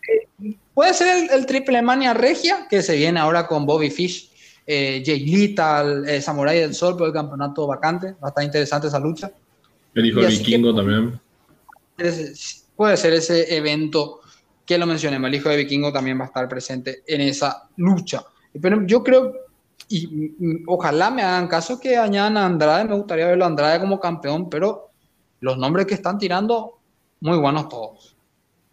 [0.77, 4.29] Puede ser el, Triple Mania Regia, que se viene ahora con Bobby Fish,
[4.67, 8.11] eh, Jay Lethal, eh, Samurai del Sol por el campeonato vacante.
[8.23, 9.31] Va a estar interesante esa lucha.
[9.95, 11.19] El hijo de Vikingo también.
[12.75, 14.19] puede ser ese evento
[14.67, 15.17] que lo mencioné.
[15.17, 18.23] El hijo de Vikingo también va a estar presente en esa lucha.
[18.61, 19.33] Pero yo creo,
[19.89, 20.07] y
[20.67, 22.85] ojalá me hagan caso que añadan a Andrade.
[22.85, 24.91] Me gustaría verlo a Andrade como campeón, pero
[25.39, 26.77] los nombres que están tirando,
[27.21, 28.15] muy buenos todos.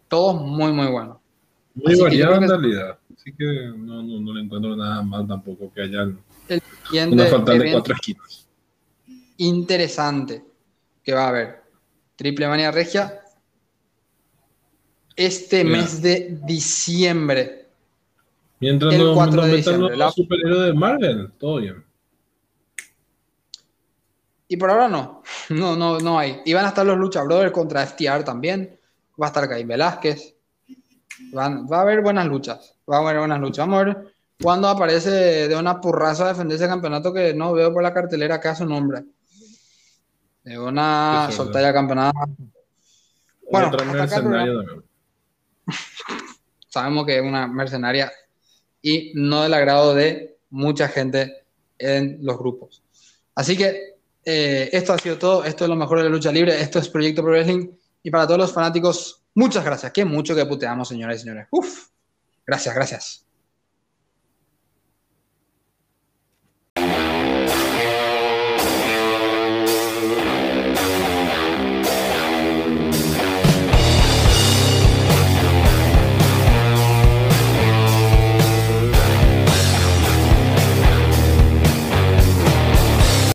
[0.07, 1.24] Todos muy, muy buenos.
[1.75, 2.99] Muy variado en realidad.
[3.13, 3.45] Así que
[3.75, 6.07] no, no, no, le encuentro nada mal tampoco que haya
[7.07, 8.47] una falta de cuatro esquinas.
[9.37, 10.43] Interesante
[11.03, 11.63] que va a haber.
[12.15, 13.21] Triple Manía Regia.
[15.15, 17.67] Este mes de diciembre.
[18.59, 19.97] Mientras el no, 4 de diciembre.
[19.97, 21.83] los superhéroes de Marvel, todo bien.
[24.47, 25.23] Y por ahora no.
[25.49, 26.41] No, no, no hay.
[26.45, 28.79] Y van a estar los Lucha Brothers contra FTR también.
[29.21, 30.34] Va a estar Caín Velázquez
[31.33, 32.75] va a haber buenas luchas.
[32.89, 33.67] Va a haber buenas luchas.
[33.67, 37.73] Vamos a ver cuándo aparece de una purraza a defender ese campeonato que no veo
[37.73, 39.03] por la cartelera acá su nombre.
[40.43, 42.19] De una soltera campeonato.
[43.51, 43.71] Bueno,
[46.69, 48.11] sabemos que es una mercenaria
[48.81, 51.45] y no del agrado de mucha gente
[51.77, 52.83] en los grupos.
[53.33, 55.43] Así que eh, esto ha sido todo.
[55.43, 56.59] Esto es lo mejor de la lucha libre.
[56.59, 57.69] Esto es Proyecto Pro Wrestling.
[58.03, 59.91] Y para todos los fanáticos Muchas gracias.
[59.91, 61.47] Qué mucho que puteamos, señoras y señores.
[61.51, 61.89] Uf.
[62.47, 63.24] Gracias, gracias.